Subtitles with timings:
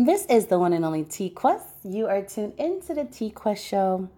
[0.00, 1.66] This is the one and only T Quest.
[1.82, 4.08] You are tuned into the T Quest show.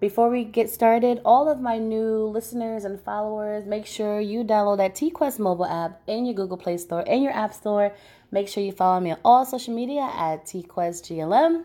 [0.00, 4.76] Before we get started, all of my new listeners and followers, make sure you download
[4.76, 7.94] that T Quest mobile app in your Google Play Store and your App Store.
[8.30, 11.64] Make sure you follow me on all social media at TQuestGLM.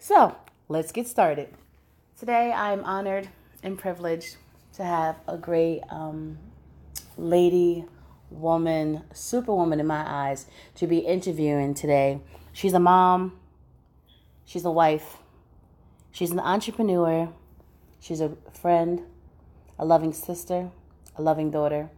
[0.00, 0.34] So,
[0.68, 1.54] let's get started.
[2.18, 3.28] Today, I'm honored
[3.62, 4.38] and privileged
[4.72, 6.38] to have a great um,
[7.16, 7.84] lady
[8.30, 10.46] woman, superwoman in my eyes,
[10.76, 12.20] to be interviewing today.
[12.52, 13.38] She's a mom,
[14.44, 15.18] she's a wife,
[16.10, 17.28] she's an entrepreneur,
[18.00, 19.02] she's a friend,
[19.78, 20.70] a loving sister,
[21.16, 21.90] a loving daughter.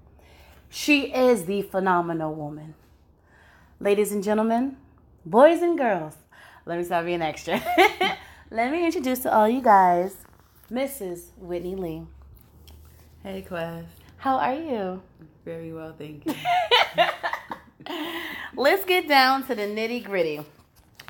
[0.68, 2.74] She is the phenomenal woman.
[3.80, 4.76] Ladies and gentlemen,
[5.24, 6.16] boys and girls,
[6.66, 7.60] let me stop being extra.
[8.50, 10.16] let me introduce to all you guys
[10.70, 11.30] Mrs.
[11.38, 12.02] Whitney Lee.
[13.22, 13.99] Hey, Quest.
[14.20, 15.00] How are you?
[15.46, 16.34] Very well, thank you.
[18.54, 20.44] Let's get down to the nitty gritty.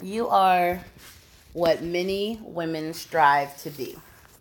[0.00, 0.80] You are
[1.52, 3.96] what many women strive to be.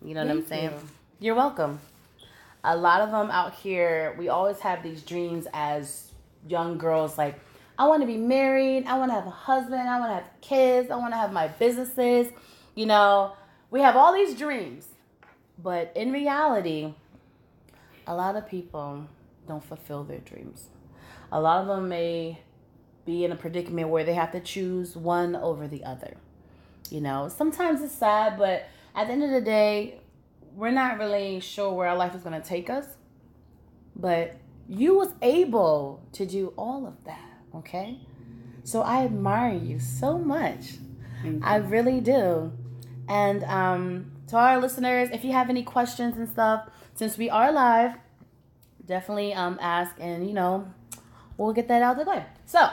[0.05, 0.69] You know what I'm saying?
[0.69, 0.79] you.
[1.19, 1.79] You're welcome.
[2.63, 6.11] A lot of them out here, we always have these dreams as
[6.47, 7.39] young girls like,
[7.79, 10.41] I want to be married, I want to have a husband, I want to have
[10.41, 12.31] kids, I want to have my businesses.
[12.75, 13.33] You know,
[13.71, 14.85] we have all these dreams.
[15.57, 16.93] But in reality,
[18.09, 19.07] a lot of people
[19.47, 20.69] don't fulfill their dreams.
[21.31, 22.39] A lot of them may
[23.05, 26.17] be in a predicament where they have to choose one over the other.
[26.89, 28.65] You know, sometimes it's sad, but
[28.95, 29.99] at the end of the day,
[30.55, 32.85] we're not really sure where our life is going to take us.
[33.95, 34.37] But
[34.67, 37.99] you was able to do all of that, okay?
[38.63, 40.77] So I admire you so much.
[41.21, 42.51] Thank I really do.
[43.07, 46.69] And um, to our listeners, if you have any questions and stuff,
[46.99, 47.95] since we are live,
[48.85, 50.69] definitely um, ask and you know
[51.37, 52.25] we'll get that out of the way.
[52.45, 52.69] So,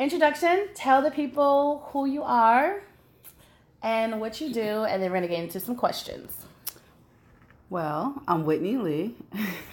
[0.00, 0.70] introduction.
[0.74, 2.82] Tell the people who you are
[3.80, 6.32] and what you do, and then we're gonna get into some questions.
[7.70, 9.14] Well, I'm Whitney Lee.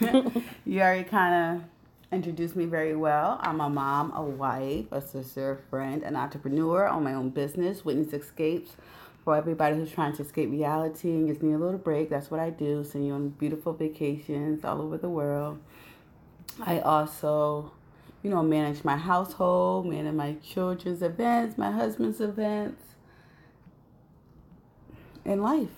[0.64, 1.64] you already kind of
[2.12, 3.40] introduced me very well.
[3.42, 7.84] I'm a mom, a wife, a sister, a friend, an entrepreneur, on my own business,
[7.84, 8.76] Whitney's Escapes.
[9.24, 12.40] For everybody who's trying to escape reality and just need a little break, that's what
[12.40, 12.82] I do.
[12.84, 15.58] Send you on beautiful vacations all over the world.
[16.60, 17.72] I also,
[18.22, 22.82] you know, manage my household, manage my children's events, my husband's events,
[25.24, 25.68] and life.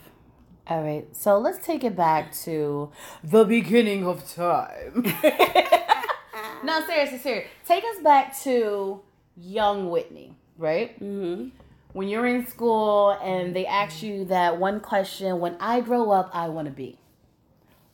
[0.65, 2.89] All right, so let's take it back to
[3.21, 5.03] the beginning of time.
[6.63, 7.49] no, seriously, seriously.
[7.67, 9.01] Take us back to
[9.35, 10.97] young Whitney, right?
[11.01, 11.49] Mm-hmm.
[11.93, 16.29] When you're in school and they ask you that one question, when I grow up,
[16.33, 16.97] I want to be.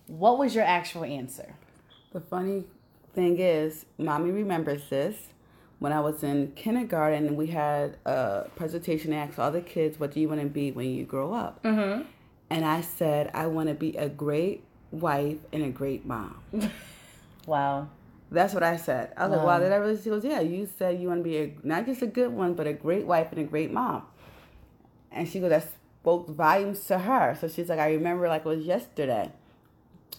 [0.08, 1.54] What was your actual answer?
[2.12, 2.64] The funny
[3.14, 5.16] thing is, mommy remembers this.
[5.78, 10.12] When I was in kindergarten, we had a presentation that asked all the kids, "What
[10.12, 12.02] do you want to be when you grow up?" Mm-hmm.
[12.50, 16.42] And I said, "I want to be a great wife and a great mom."
[17.46, 17.90] Wow.
[18.32, 19.14] That's what I said.
[19.18, 19.48] I was like, Wow.
[19.48, 21.86] "Wow, did I really?" She goes, "Yeah, you said you want to be a not
[21.86, 24.04] just a good one, but a great wife and a great mom."
[25.12, 25.68] And she goes, "That
[26.02, 29.32] spoke volumes to her." So she's like, "I remember like it was yesterday,"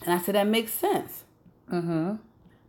[0.04, 1.25] and I said, "That makes sense."
[1.70, 2.16] Mm-hmm.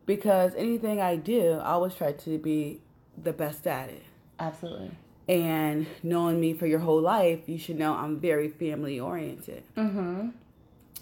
[0.05, 2.81] because anything I do, I always try to be
[3.17, 4.03] the best at it.
[4.39, 4.91] Absolutely.
[5.27, 9.63] And knowing me for your whole life, you should know I'm very family oriented.
[9.75, 10.29] Mm-hmm.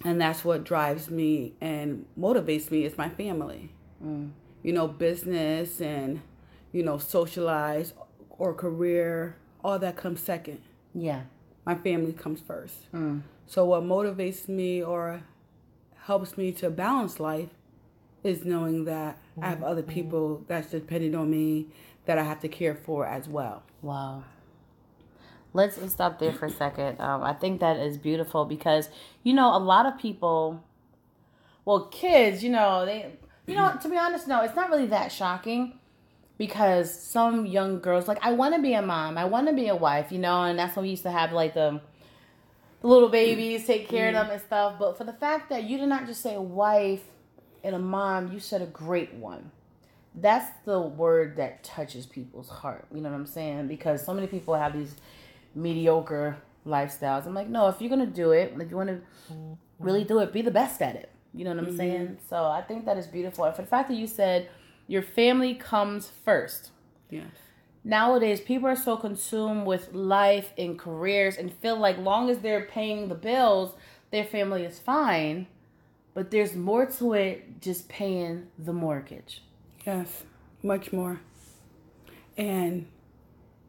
[0.05, 3.71] And that's what drives me and motivates me is my family.
[4.03, 4.31] Mm.
[4.63, 6.21] You know, business and,
[6.71, 7.93] you know, socialize
[8.29, 10.61] or career, all that comes second.
[10.93, 11.23] Yeah.
[11.65, 12.91] My family comes first.
[12.91, 13.21] Mm.
[13.45, 15.23] So what motivates me or
[16.05, 17.49] helps me to balance life
[18.23, 21.67] is knowing that I have other people that's dependent on me
[22.05, 23.63] that I have to care for as well.
[23.81, 24.23] Wow.
[25.53, 26.99] Let's let's stop there for a second.
[26.99, 28.89] Um, I think that is beautiful because
[29.23, 30.63] you know a lot of people,
[31.65, 33.13] well, kids, you know they,
[33.49, 35.79] you know, to be honest, no, it's not really that shocking
[36.37, 39.67] because some young girls like I want to be a mom, I want to be
[39.67, 41.81] a wife, you know, and that's when we used to have like the,
[42.81, 44.75] the little babies, take care of them and stuff.
[44.79, 47.03] But for the fact that you did not just say a wife
[47.63, 49.51] and a mom, you said a great one
[50.15, 52.85] that's the word that touches people's heart.
[52.93, 53.67] You know what I'm saying?
[53.67, 54.95] Because so many people have these
[55.55, 57.25] mediocre lifestyles.
[57.25, 59.01] I'm like, no, if you're gonna do it, if you want to
[59.79, 61.09] really do it, be the best at it.
[61.33, 62.17] You know what I'm saying?
[62.29, 63.45] So I think that is beautiful.
[63.45, 64.49] And for the fact that you said
[64.87, 66.71] your family comes first.
[67.11, 67.27] Yes.
[67.83, 72.65] Nowadays, people are so consumed with life and careers and feel like long as they're
[72.65, 73.75] paying the bills,
[74.11, 75.47] their family is fine.
[76.15, 79.43] But there's more to it just paying the mortgage.
[79.85, 80.23] Yes.
[80.63, 81.21] Much more.
[82.35, 82.87] And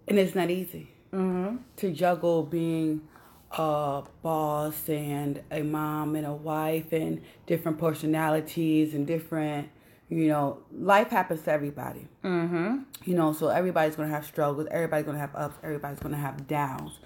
[0.09, 1.59] and it's not easy mm-hmm.
[1.77, 3.03] to juggle being
[3.53, 9.69] a boss and a mom and a wife and different personalities and different
[10.09, 12.07] you know life happens to everybody.
[12.25, 12.79] Mm-hmm.
[13.05, 16.99] you know so everybody's gonna have struggles everybody's gonna have ups everybody's gonna have downs.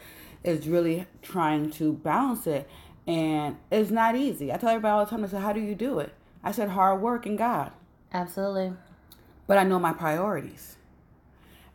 [0.42, 2.68] It's really trying to balance it
[3.06, 4.52] and it's not easy.
[4.52, 6.12] I tell everybody all the time i said how do you do it?
[6.42, 7.72] I said hard work and god.
[8.12, 8.74] Absolutely.
[9.46, 10.76] But i know my priorities.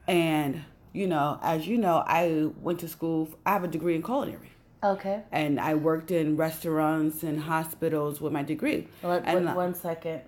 [0.07, 0.63] And
[0.93, 4.49] you know as you know i went to school i have a degree in culinary
[4.83, 5.21] Okay.
[5.31, 8.87] And I worked in restaurants and hospitals with my degree.
[9.01, 10.21] Well, and, wait, one second.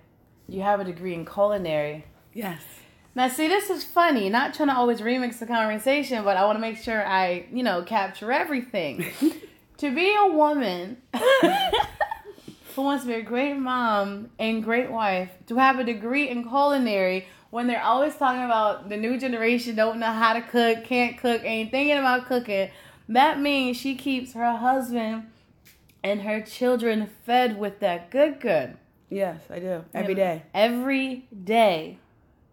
[0.48, 2.04] You have a degree in culinary.
[2.34, 2.62] Yes.
[3.14, 4.28] Now, see, this is funny.
[4.28, 7.62] Not trying to always remix the conversation, but I want to make sure I, you
[7.62, 9.06] know, capture everything.
[9.78, 10.98] to be a woman
[12.74, 16.42] who wants to be a great mom and great wife, to have a degree in
[16.48, 21.18] culinary when they're always talking about the new generation don't know how to cook, can't
[21.18, 22.70] cook, ain't thinking about cooking
[23.08, 25.24] that means she keeps her husband
[26.02, 28.76] and her children fed with that good good.
[29.08, 29.84] Yes, I do.
[29.92, 30.42] Every day.
[30.54, 31.98] Every day.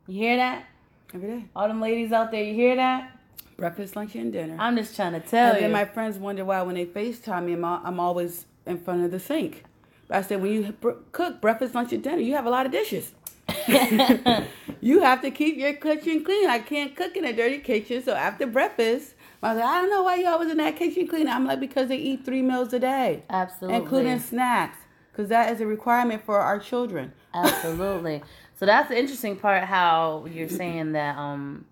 [0.07, 0.65] You hear that?
[1.13, 1.45] Every day.
[1.55, 3.17] All them ladies out there, you hear that?
[3.55, 4.57] Breakfast, lunch, and dinner.
[4.59, 5.63] I'm just trying to tell and you.
[5.65, 9.11] And my friends wonder why when they FaceTime me, I'm, I'm always in front of
[9.11, 9.63] the sink.
[10.07, 10.73] But I said, when you
[11.11, 13.11] cook breakfast, lunch, and dinner, you have a lot of dishes.
[14.81, 16.49] you have to keep your kitchen clean.
[16.49, 18.03] I can't cook in a dirty kitchen.
[18.03, 21.07] So after breakfast, I was like, I don't know why you always in that kitchen
[21.07, 21.29] cleaning.
[21.29, 23.23] I'm like, because they eat three meals a day.
[23.29, 23.77] Absolutely.
[23.77, 24.77] Including snacks.
[25.11, 27.13] Because that is a requirement for our children.
[27.33, 28.23] Absolutely.
[28.57, 31.65] so that's the interesting part how you're saying that um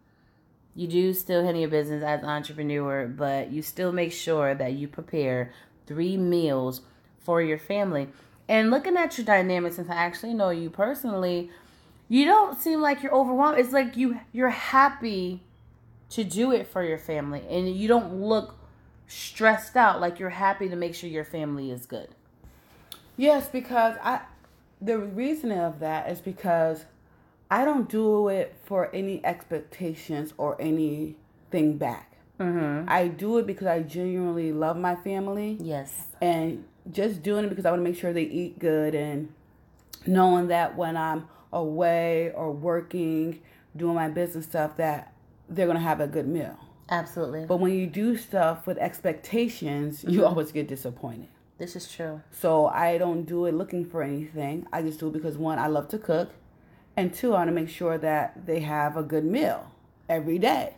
[0.75, 4.73] you do still handle your business as an entrepreneur, but you still make sure that
[4.73, 5.51] you prepare
[5.87, 6.81] three meals
[7.19, 8.07] for your family.
[8.47, 11.49] And looking at your dynamics, since I actually know you personally,
[12.07, 13.57] you don't seem like you're overwhelmed.
[13.57, 15.41] It's like you you're happy
[16.09, 18.55] to do it for your family and you don't look
[19.07, 22.09] stressed out like you're happy to make sure your family is good.
[23.15, 24.21] Yes, because I
[24.81, 26.85] the reason of that is because
[27.49, 32.13] I don't do it for any expectations or anything back.
[32.39, 32.87] Mm-hmm.
[32.87, 35.57] I do it because I genuinely love my family.
[35.59, 36.07] Yes.
[36.21, 39.33] And just doing it because I want to make sure they eat good and
[40.05, 43.41] knowing that when I'm away or working,
[43.75, 45.13] doing my business stuff, that
[45.49, 46.57] they're going to have a good meal.
[46.89, 47.45] Absolutely.
[47.45, 50.27] But when you do stuff with expectations, you mm-hmm.
[50.27, 51.27] always get disappointed.
[51.57, 52.21] This is true.
[52.31, 54.67] So I don't do it looking for anything.
[54.71, 56.31] I just do it because one, I love to cook,
[56.95, 59.71] and two, I want to make sure that they have a good meal
[60.07, 60.75] every day.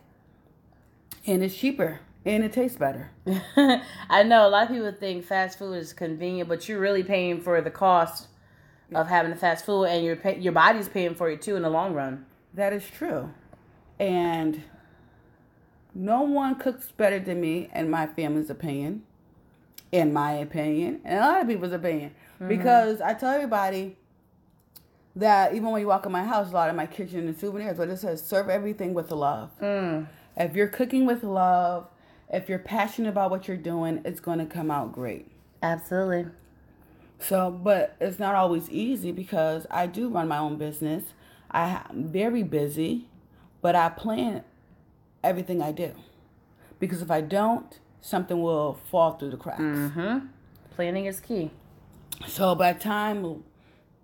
[1.25, 3.11] And it's cheaper and it tastes better.
[4.09, 7.41] I know a lot of people think fast food is convenient, but you're really paying
[7.41, 8.27] for the cost
[8.93, 11.69] of having the fast food, and your your body's paying for it too in the
[11.69, 12.25] long run.
[12.53, 13.31] That is true.
[13.99, 14.63] And
[15.93, 19.03] no one cooks better than me, in my family's opinion,
[19.91, 22.11] in my opinion, and a lot of people's opinion.
[22.35, 22.47] Mm-hmm.
[22.47, 23.97] Because I tell everybody
[25.15, 27.77] that even when you walk in my house, a lot of my kitchen and souvenirs,
[27.77, 29.51] but it says serve everything with love.
[29.61, 30.07] Mm.
[30.37, 31.87] If you're cooking with love,
[32.31, 35.27] if you're passionate about what you're doing, it's going to come out great.
[35.61, 36.31] Absolutely.
[37.19, 41.03] So, but it's not always easy because I do run my own business.
[41.51, 43.07] I'm very busy
[43.61, 44.43] but I plan
[45.23, 45.93] everything I do.
[46.79, 49.61] Because if I don't, something will fall through the cracks.
[49.61, 50.27] Mm-hmm.
[50.75, 51.51] Planning is key.
[52.27, 53.43] So by the time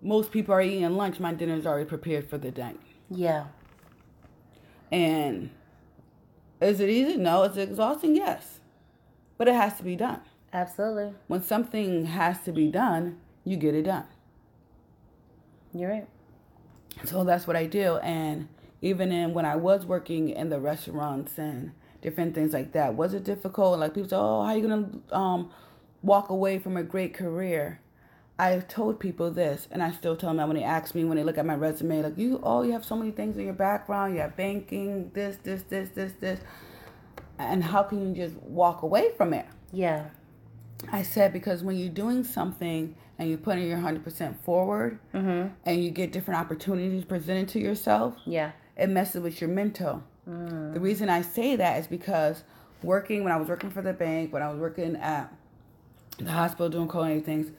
[0.02, 2.74] most people are eating lunch, my dinner is already prepared for the day.
[3.10, 3.46] Yeah.
[4.92, 5.50] And
[6.60, 7.16] is it easy?
[7.16, 7.44] No.
[7.44, 8.14] Is it exhausting?
[8.14, 8.60] Yes.
[9.38, 10.20] But it has to be done.
[10.52, 11.14] Absolutely.
[11.26, 14.06] When something has to be done, you get it done.
[15.74, 16.08] You're right.
[17.04, 17.96] So that's what I do.
[17.98, 18.48] And
[18.82, 23.14] even in when I was working in the restaurants and different things like that, was
[23.14, 23.78] it difficult?
[23.78, 25.50] Like people say, "Oh, how are you gonna um,
[26.02, 27.80] walk away from a great career?"
[28.38, 31.16] I told people this, and I still tell them that when they ask me, when
[31.16, 33.54] they look at my resume, like you, oh, you have so many things in your
[33.54, 34.14] background.
[34.14, 36.40] You have banking, this, this, this, this, this,
[37.38, 39.46] and how can you just walk away from it?
[39.72, 40.10] Yeah.
[40.92, 45.48] I said because when you're doing something and you're putting your hundred percent forward, mm-hmm.
[45.64, 48.14] and you get different opportunities presented to yourself.
[48.26, 50.02] Yeah it messes with your mental.
[50.28, 50.74] Mm.
[50.74, 52.42] The reason I say that is because
[52.82, 55.32] working when I was working for the bank, when I was working at
[56.18, 57.50] the hospital doing culinary things,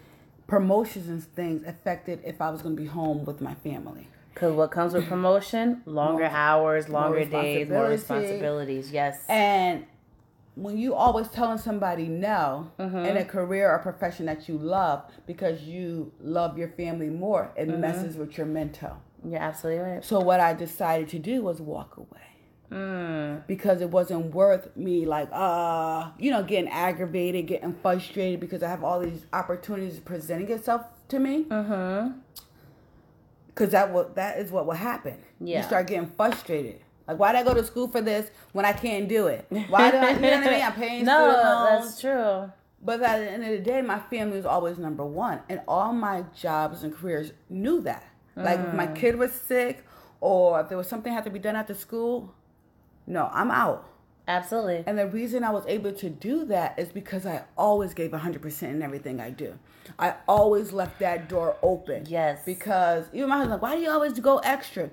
[0.48, 4.08] promotions and things affected if I was going to be home with my family.
[4.34, 5.82] Because what comes with promotion?
[5.86, 8.92] Longer more, hours, longer more days, more responsibilities.
[8.92, 9.24] Yes.
[9.28, 9.86] And
[10.54, 12.98] when you always telling somebody no mm-hmm.
[12.98, 17.68] in a career or profession that you love because you love your family more, it
[17.68, 17.82] mm-hmm.
[17.82, 18.98] messes with your mental.
[19.26, 20.04] You're absolutely right.
[20.06, 22.08] So what I decided to do was walk away.
[22.70, 23.48] Mm.
[23.48, 28.68] because it wasn't worth me like uh you know getting aggravated getting frustrated because i
[28.68, 32.20] have all these opportunities presenting itself to me Mm-hmm.
[33.48, 35.60] because that will that is what will happen Yeah.
[35.60, 38.74] you start getting frustrated like why did i go to school for this when i
[38.74, 42.02] can't do it why do i you know what i mean i'm paying No, that's
[42.02, 42.52] true.
[42.84, 45.94] but at the end of the day my family was always number one and all
[45.94, 48.04] my jobs and careers knew that
[48.38, 48.94] like if my ah.
[48.94, 49.84] kid was sick
[50.22, 52.34] or if there was something had to be done after school
[53.06, 53.90] no i'm out
[54.28, 54.84] Absolutely.
[54.86, 58.64] and the reason I was able to do that is because I always gave 100%
[58.64, 59.58] in everything I do.
[59.98, 62.06] I always left that door open.
[62.08, 62.42] Yes.
[62.46, 64.90] Because even my husband's like, why do you always go extra?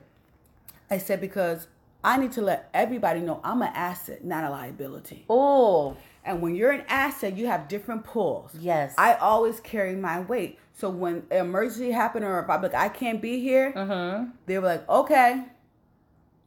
[0.89, 1.67] I said, because
[2.05, 5.25] I need to let everybody know I'm an asset, not a liability.
[5.29, 8.55] Oh, And when you're an asset, you have different pulls.
[8.55, 8.95] yes.
[8.97, 10.59] I always carry my weight.
[10.77, 14.31] So when an emergency happened or if I'm like, I can't be here, mm-hmm.
[14.47, 15.45] they were like, okay.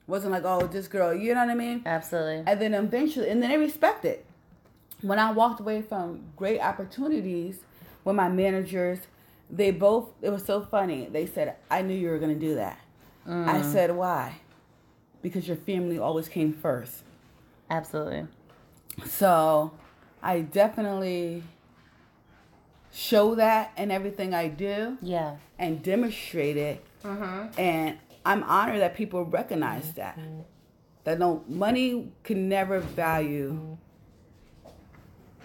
[0.06, 1.82] Wasn't like, oh, this girl, you know what I mean?
[1.86, 2.44] Absolutely.
[2.46, 4.26] And then eventually, and then they respect it.
[5.02, 7.60] When I walked away from great opportunities
[8.04, 9.00] with my managers,
[9.50, 11.08] they both, it was so funny.
[11.12, 12.80] They said, I knew you were going to do that.
[13.30, 14.38] I said, why?
[15.22, 17.04] Because your family always came first.
[17.70, 18.28] Absolutely.
[19.06, 19.74] So
[20.24, 21.44] I definitely
[22.98, 25.36] show that in everything I do Yeah.
[25.60, 26.84] and demonstrate it.
[27.04, 27.60] Mm-hmm.
[27.60, 30.18] And I'm honored that people recognize that.
[31.04, 33.78] That no money can never value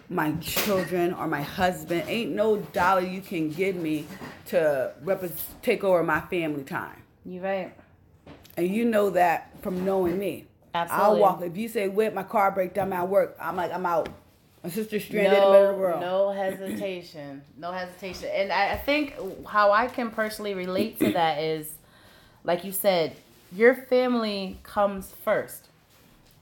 [0.08, 2.04] my children or my husband.
[2.08, 4.06] Ain't no dollar you can give me
[4.46, 5.30] to rep-
[5.60, 7.02] take over my family time.
[7.24, 7.74] You're right.
[8.56, 10.46] And you know that from knowing me.
[10.74, 11.06] Absolutely.
[11.06, 11.42] I'll walk.
[11.42, 14.08] If you say, "Whip, my car break down, I'm at work," I'm like, I'm out.
[14.62, 16.00] My sister stranded in the middle of the No, world.
[16.00, 17.42] no hesitation.
[17.58, 18.28] No hesitation.
[18.32, 19.14] And I, I think
[19.46, 21.68] how I can personally relate to that is,
[22.44, 23.16] like you said,
[23.54, 25.68] your family comes first.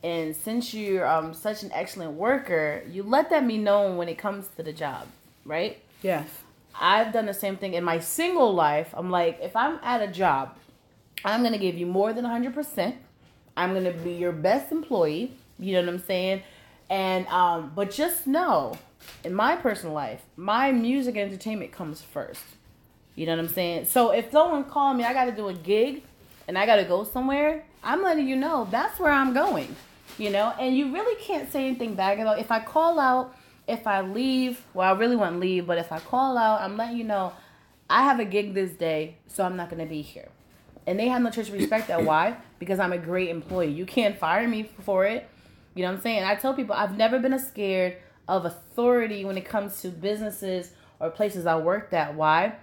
[0.02, 4.18] And since you're um, such an excellent worker, you let that be known when it
[4.18, 5.06] comes to the job,
[5.44, 5.78] right?
[6.02, 6.28] Yes.
[6.78, 8.94] I've done the same thing in my single life.
[8.96, 10.56] I'm like, if I'm at a job,
[11.24, 12.94] I'm gonna give you more than 100%.
[13.56, 15.32] I'm gonna be your best employee.
[15.58, 16.42] You know what I'm saying?
[16.90, 18.76] And um, but just know,
[19.24, 22.42] in my personal life, my music entertainment comes first.
[23.14, 23.84] You know what I'm saying?
[23.86, 26.02] So if someone called me, I got to do a gig,
[26.48, 27.64] and I got to go somewhere.
[27.82, 29.74] I'm letting you know that's where I'm going.
[30.18, 32.40] You know, and you really can't say anything bad about.
[32.40, 33.34] If I call out,
[33.68, 36.76] if I leave, well, I really want to leave, but if I call out, I'm
[36.76, 37.32] letting you know
[37.88, 40.28] I have a gig this day, so I'm not gonna be here.
[40.86, 42.04] And they have no to respect that.
[42.04, 42.36] Why?
[42.58, 43.70] Because I'm a great employee.
[43.70, 45.28] You can't fire me for it.
[45.74, 46.24] You know what I'm saying?
[46.24, 47.96] I tell people I've never been scared
[48.28, 52.14] of authority when it comes to businesses or places I worked at.
[52.14, 52.54] Why?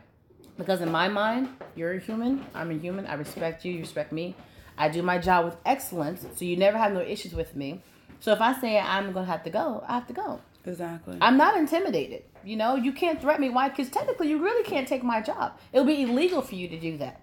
[0.57, 2.45] Because in my mind, you're a human.
[2.53, 3.05] I'm a human.
[3.05, 3.73] I respect you.
[3.73, 4.35] You respect me.
[4.77, 7.81] I do my job with excellence, so you never have no issues with me.
[8.19, 10.41] So if I say I'm gonna have to go, I have to go.
[10.65, 11.17] Exactly.
[11.21, 12.23] I'm not intimidated.
[12.43, 13.49] You know, you can't threaten me.
[13.49, 13.69] Why?
[13.69, 15.57] Because technically, you really can't take my job.
[15.71, 17.21] It'll be illegal for you to do that,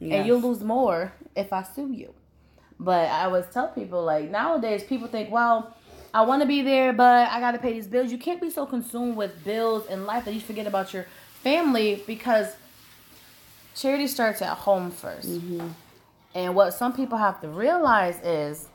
[0.00, 2.14] and you'll lose more if I sue you.
[2.78, 5.74] But I always tell people like nowadays, people think, well,
[6.12, 8.10] I want to be there, but I got to pay these bills.
[8.12, 11.06] You can't be so consumed with bills and life that you forget about your
[11.42, 12.54] family because
[13.74, 15.70] charity starts at home 1st
[16.34, 18.68] And what some people have to realize is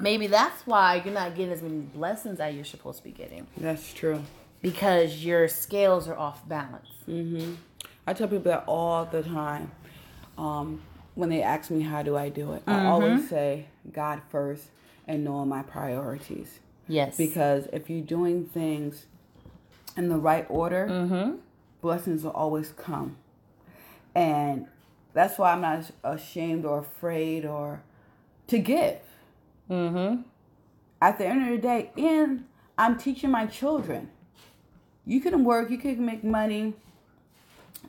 [0.00, 3.46] maybe that's why you're not getting as many blessings as you're supposed to be getting
[3.56, 4.22] That's true.
[4.62, 6.88] because your scales are off balance.
[7.06, 7.54] hmm
[8.06, 9.70] I tell people that all the time.
[10.36, 10.82] Um,
[11.14, 14.64] when they ask me how do I do it, I always say God first
[15.06, 16.60] and knowing my priorities.
[16.88, 17.16] Yes.
[17.16, 19.06] Because if you're doing things
[19.96, 21.36] in the right order, mm-hmm.
[21.80, 23.16] blessings will always come.
[24.14, 24.66] And
[25.12, 27.82] that's why I'm not ashamed or afraid or
[28.48, 29.00] to give.
[29.70, 30.22] Mm-hmm.
[31.00, 32.44] At the end of the day, and
[32.78, 34.10] I'm teaching my children.
[35.04, 36.74] You can work, you can make money,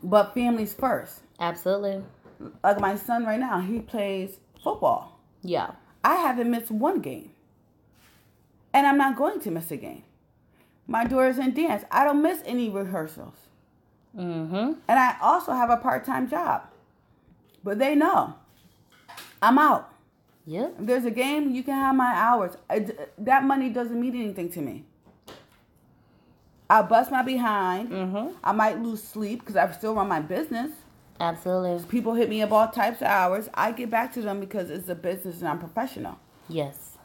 [0.01, 1.21] but families first.
[1.39, 2.03] Absolutely.
[2.63, 5.19] Like my son right now, he plays football.
[5.41, 5.71] Yeah.
[6.03, 7.31] I haven't missed one game.
[8.73, 10.03] And I'm not going to miss a game.
[10.87, 11.83] My daughter's in dance.
[11.91, 13.35] I don't miss any rehearsals.
[14.17, 14.73] Mm-hmm.
[14.87, 16.63] And I also have a part time job.
[17.63, 18.35] But they know
[19.41, 19.91] I'm out.
[20.45, 20.75] Yep.
[20.79, 22.57] If there's a game, you can have my hours.
[22.69, 24.83] I- that money doesn't mean anything to me.
[26.69, 27.89] I bust my behind.
[27.89, 28.35] Mm-hmm.
[28.43, 30.71] I might lose sleep because I still run my business.
[31.19, 31.85] Absolutely.
[31.87, 33.49] People hit me up all types of hours.
[33.53, 36.19] I get back to them because it's a business and I'm professional.
[36.49, 36.97] Yes.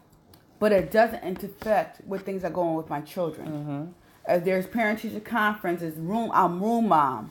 [0.59, 3.49] But it doesn't interfere with things that go on with my children.
[3.49, 3.85] Mm-hmm.
[4.33, 7.31] If there's parent teacher conferences, room, I'm room mom.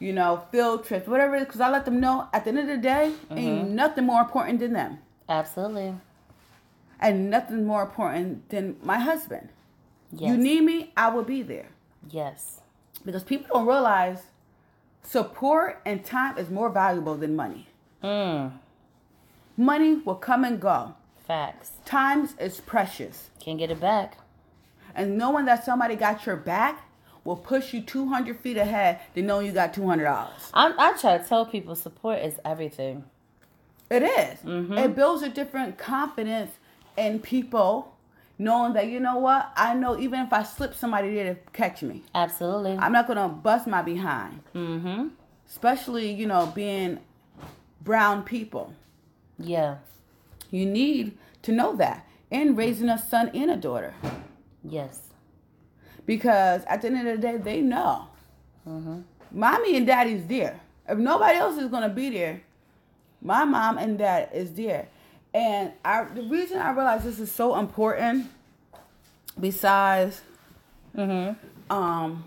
[0.00, 2.58] You know, field trips, whatever it is, because I let them know at the end
[2.58, 4.98] of the day, ain't nothing more important than them.
[5.28, 5.94] Absolutely.
[7.00, 9.50] And nothing more important than my husband.
[10.12, 10.30] Yes.
[10.30, 11.68] You need me, I will be there.
[12.10, 12.60] yes.
[13.04, 14.22] Because people don't realize
[15.04, 17.68] support and time is more valuable than money.
[18.02, 18.52] Mm.
[19.56, 20.94] Money will come and go.
[21.26, 21.72] Facts.
[21.84, 23.30] Times is precious.
[23.40, 24.18] Can't get it back.
[24.94, 26.88] And knowing that somebody got your back
[27.24, 30.28] will push you 200 feet ahead than knowing you got $200.
[30.52, 33.04] I'm, I try to tell people support is everything.
[33.90, 34.38] It is.
[34.40, 34.74] Mm-hmm.
[34.74, 36.52] It builds a different confidence
[36.96, 37.93] in people
[38.38, 41.82] knowing that, you know what, I know even if I slip, somebody there to catch
[41.82, 42.02] me.
[42.14, 42.76] Absolutely.
[42.78, 44.40] I'm not going to bust my behind.
[44.54, 45.08] mm-hmm.
[45.48, 46.98] Especially, you know, being
[47.82, 48.74] brown people.
[49.38, 49.76] Yeah.
[50.50, 53.94] You need to know that in raising a son and a daughter.
[54.64, 55.00] Yes.
[56.06, 58.08] Because at the end of the day, they know.
[58.68, 59.00] Mm-hmm.
[59.30, 60.60] Mommy and daddy's there.
[60.88, 62.42] If nobody else is going to be there,
[63.22, 64.88] my mom and dad is there.
[65.34, 68.26] And I, the reason I realize this is so important,
[69.38, 70.22] besides
[70.96, 71.74] Mm-hmm.
[71.76, 72.24] um,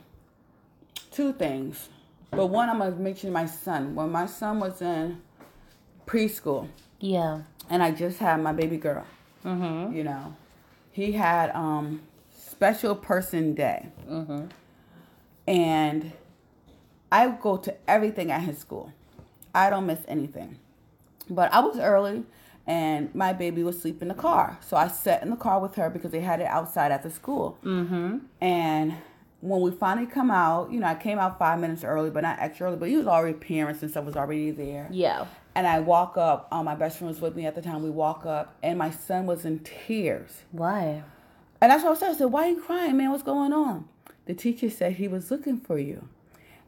[1.12, 1.88] two things.
[2.32, 3.96] But one, I'm going to mention my son.
[3.96, 5.22] When my son was in
[6.06, 6.68] preschool,
[7.00, 7.44] Yeah.
[7.70, 9.06] and I just had my baby girl,
[9.46, 9.96] Mm-hmm.
[9.96, 10.36] you know,
[10.92, 12.02] he had um,
[12.38, 13.88] special person day.
[14.10, 14.48] Mm-hmm.
[15.48, 16.12] and
[17.10, 18.92] I go to everything at his school.
[19.56, 20.58] I don't miss anything.
[21.30, 22.26] But I was early
[22.68, 24.60] and my baby was asleep in the car.
[24.62, 27.10] So I sat in the car with her because they had it outside at the
[27.10, 27.58] school.
[27.64, 28.18] Mm-hmm.
[28.42, 28.98] And
[29.40, 32.40] when we finally come out, you know, I came out five minutes early, but not
[32.40, 34.90] extra early, but he was already parents and stuff was already there.
[34.92, 35.26] Yeah.
[35.56, 37.84] And I walk up, um, my best friend was with me at the time.
[37.84, 40.44] We walk up and my son was in tears.
[40.52, 41.04] Why?
[41.62, 42.10] And that's what I said.
[42.10, 43.12] I said, Why are you crying, man?
[43.12, 43.88] What's going on?
[44.26, 46.10] The teacher said he was looking for you.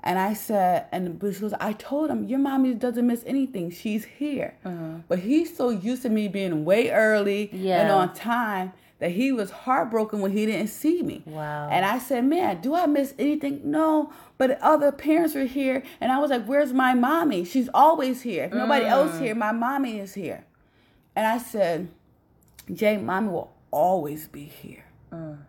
[0.02, 3.70] And I said, and she goes, I told him, your mommy doesn't miss anything.
[3.70, 4.56] She's here.
[4.64, 5.00] Uh-huh.
[5.08, 9.50] But he's so used to me being way early and on time that he was
[9.52, 11.24] heartbroken when he didn't see me.
[11.26, 11.70] Wow.
[11.70, 13.62] And I said, man, do I miss anything?
[13.64, 14.12] No.
[14.38, 15.84] But other parents are here.
[16.00, 17.44] And I was like, where's my mommy?
[17.46, 18.46] She's always here.
[18.46, 18.90] If nobody mm.
[18.90, 20.46] else here, my mommy is here.
[21.16, 21.90] And I said,
[22.74, 24.86] Jay, mommy will always be here.
[25.12, 25.40] Mm.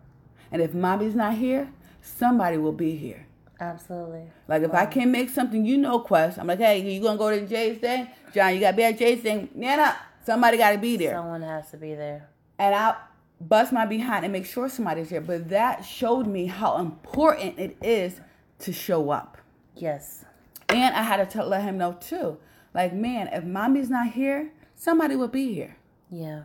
[0.51, 3.27] And if mommy's not here, somebody will be here.
[3.61, 4.23] Absolutely.
[4.47, 6.39] Like if I can't make something, you know, Quest.
[6.39, 8.07] I'm like, hey, you gonna go to Jay's thing?
[8.33, 9.49] John, you gotta be at Jay's thing.
[9.53, 9.95] Nana,
[10.25, 11.13] somebody gotta be there.
[11.13, 12.27] Someone has to be there.
[12.57, 12.95] And I
[13.39, 15.21] bust my behind and make sure somebody's there.
[15.21, 18.19] But that showed me how important it is
[18.59, 19.37] to show up.
[19.75, 20.25] Yes.
[20.69, 22.39] And I had to tell, let him know too.
[22.73, 25.77] Like, man, if mommy's not here, somebody will be here.
[26.09, 26.43] Yeah.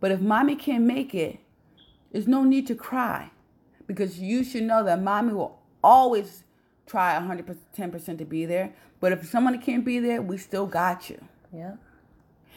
[0.00, 1.38] But if mommy can't make it,
[2.10, 3.30] there's no need to cry.
[3.86, 6.42] Because you should know that mommy will always
[6.86, 8.72] try 110% to be there.
[9.00, 11.22] But if someone can't be there, we still got you.
[11.52, 11.72] Yeah.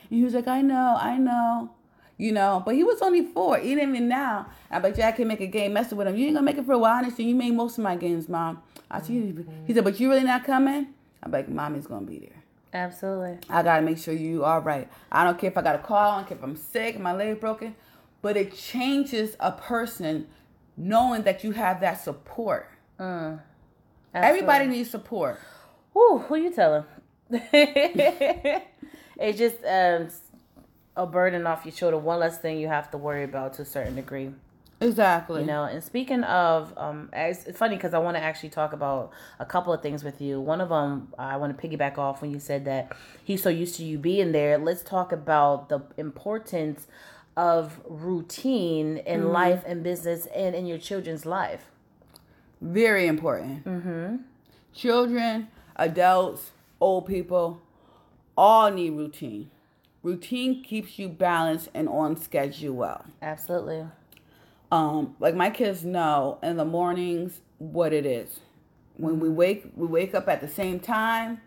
[0.10, 1.72] And he was like, I know, I know.
[2.18, 3.60] You know, but he was only four.
[3.60, 6.18] Even even now, I bet you I can make a game messing with him.
[6.18, 6.98] You ain't gonna make it for a while.
[6.98, 8.62] Understand you made most of my games, mom.
[8.92, 10.88] I said, he said, but you really not coming?
[11.24, 12.44] I'm like, mommy's gonna be there.
[12.74, 13.40] Absolutely.
[13.50, 14.90] I gotta make sure you are right.
[15.10, 17.14] I don't care if I got a call, I don't care if I'm sick, my
[17.14, 17.74] leg broken,
[18.22, 20.28] but it changes a person
[20.76, 22.70] knowing that you have that support.
[23.00, 23.40] Mm.
[24.14, 25.40] Everybody needs support.
[25.94, 26.84] Whew, who you telling?
[27.32, 28.68] it's
[29.38, 30.10] just um,
[30.96, 31.98] a burden off your shoulder.
[31.98, 34.32] One less thing you have to worry about to a certain degree.
[34.82, 35.42] Exactly.
[35.42, 38.72] You know, and speaking of, um, it's, it's funny because I want to actually talk
[38.72, 40.40] about a couple of things with you.
[40.40, 43.76] One of them, I want to piggyback off when you said that he's so used
[43.76, 44.58] to you being there.
[44.58, 46.88] Let's talk about the importance
[47.36, 51.66] of routine in life and business and in your children's life.
[52.62, 53.66] Very important.
[53.66, 54.18] Mm-hmm.
[54.74, 57.62] Children, adults, old people,
[58.38, 59.50] all need routine.
[60.04, 62.76] Routine keeps you balanced and on schedule.
[62.76, 63.06] Well.
[63.22, 63.86] Absolutely.
[64.72, 68.40] um like my kids know in the mornings what it is
[68.98, 71.42] when we wake we wake up at the same time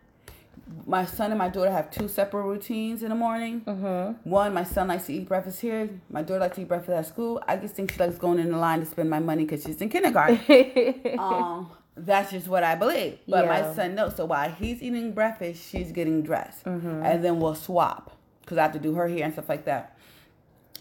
[0.87, 3.61] my son and my daughter have two separate routines in the morning.
[3.62, 4.29] Mm-hmm.
[4.29, 5.88] one my son likes to eat breakfast here.
[6.11, 7.43] My daughter likes to eat breakfast at school.
[7.47, 9.81] I just think she likes going in the line to spend my money because she's
[9.81, 10.38] in kindergarten.
[11.19, 13.19] Um that's just what i believe.
[13.29, 13.51] But Yeah.
[13.62, 16.67] my son knows so while he's eating breakfast she's getting dressed.
[16.67, 19.91] And then we'll swap because i have to do her hair and stuff like that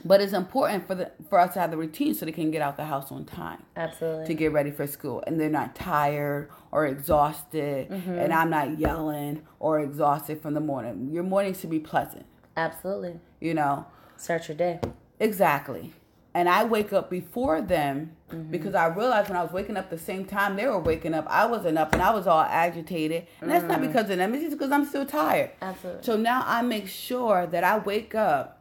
[0.03, 2.61] but it's important for the for us to have the routine so they can get
[2.61, 4.27] out the house on time Absolutely.
[4.27, 8.11] to get ready for school and they're not tired or exhausted mm-hmm.
[8.11, 11.09] and I'm not yelling or exhausted from the morning.
[11.11, 12.25] Your morning should be pleasant,
[12.57, 13.19] Absolutely.
[13.39, 13.85] you know.
[14.17, 14.79] Start your day.
[15.19, 15.93] Exactly.
[16.33, 18.49] And I wake up before them mm-hmm.
[18.51, 21.27] because I realized when I was waking up the same time they were waking up,
[21.27, 23.27] I wasn't up and I was all agitated.
[23.41, 23.87] And that's not mm-hmm.
[23.87, 25.51] because of them, it's just because I'm still tired.
[25.61, 26.03] Absolutely.
[26.03, 28.60] So now I make sure that I wake up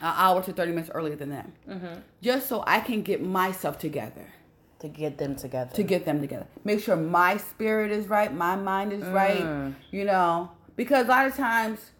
[0.00, 1.52] an hour to 30 minutes earlier than them.
[1.68, 1.94] Mm-hmm.
[2.20, 4.26] Just so I can get myself together.
[4.80, 5.74] To get them together.
[5.74, 6.46] To get them together.
[6.64, 9.12] Make sure my spirit is right, my mind is mm.
[9.12, 11.92] right, you know, because a lot of times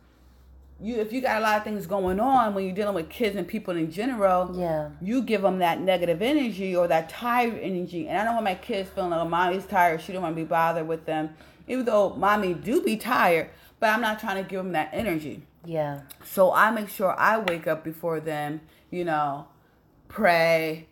[0.80, 3.36] you if you got a lot of things going on when you're dealing with kids
[3.36, 8.08] and people in general, yeah, you give them that negative energy or that tired energy.
[8.08, 10.42] And I don't want my kids feeling like oh, mommy's tired, she don't want to
[10.42, 11.30] be bothered with them,
[11.68, 15.42] even though mommy do be tired, but I'm not trying to give them that energy.
[15.64, 16.00] Yeah.
[16.24, 19.46] So I make sure I wake up before them, you know,
[20.08, 20.86] pray,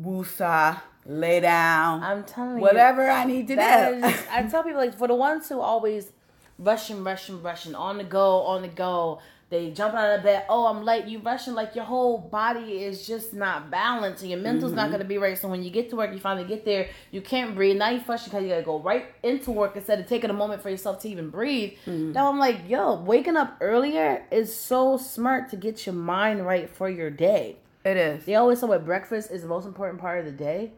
[0.00, 2.02] woosah, lay down.
[2.02, 3.60] I'm telling whatever you, whatever I need to do.
[4.30, 6.12] I tell people like for the ones who always
[6.58, 9.20] rushing, rushing, rushing, on the go, on the go.
[9.50, 10.44] They jump out of bed.
[10.50, 11.06] Oh, I'm late.
[11.06, 14.76] You rushing like your whole body is just not balanced, and your mental's mm-hmm.
[14.76, 15.38] not gonna be right.
[15.38, 17.78] So when you get to work, you finally get there, you can't breathe.
[17.78, 20.60] Now you're frustrated because you gotta go right into work instead of taking a moment
[20.60, 21.72] for yourself to even breathe.
[21.86, 22.12] Mm-hmm.
[22.12, 26.68] Now I'm like, yo, waking up earlier is so smart to get your mind right
[26.68, 27.56] for your day.
[27.84, 28.26] It is.
[28.26, 30.72] They always say what breakfast is the most important part of the day.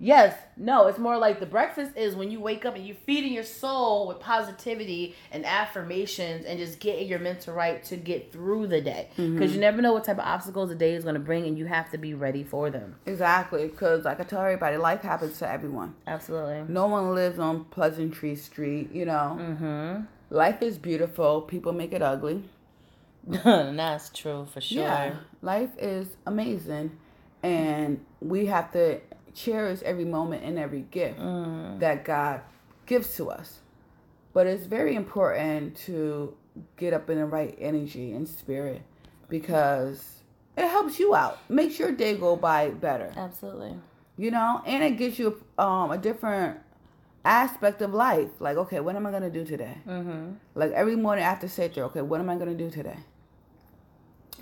[0.00, 3.32] Yes, no, it's more like the breakfast is when you wake up and you're feeding
[3.32, 8.66] your soul with positivity and affirmations and just getting your mental right to get through
[8.66, 9.08] the day.
[9.10, 9.54] Because mm-hmm.
[9.54, 11.66] you never know what type of obstacles the day is going to bring and you
[11.66, 12.96] have to be ready for them.
[13.06, 13.66] Exactly.
[13.68, 15.94] Because, like I tell everybody, life happens to everyone.
[16.06, 16.64] Absolutely.
[16.68, 19.38] No one lives on Pleasantry Street, you know.
[19.40, 20.02] Mm-hmm.
[20.34, 22.42] Life is beautiful, people make it ugly.
[23.26, 24.82] That's true for sure.
[24.82, 26.98] Yeah, life is amazing.
[27.42, 29.00] And we have to
[29.34, 31.78] cherish every moment and every gift mm.
[31.80, 32.40] that God
[32.86, 33.60] gives to us.
[34.32, 36.34] But it's very important to
[36.76, 38.82] get up in the right energy and spirit
[39.28, 40.22] because
[40.56, 41.38] it helps you out.
[41.48, 43.12] Makes your day go by better.
[43.16, 43.76] Absolutely.
[44.16, 46.58] You know, and it gives you um, a different
[47.24, 48.28] aspect of life.
[48.38, 49.78] Like, okay, what am I gonna do today?
[49.86, 50.32] Mm-hmm.
[50.54, 51.84] Like every morning I have to sit there.
[51.84, 52.98] Okay, what am I gonna do today?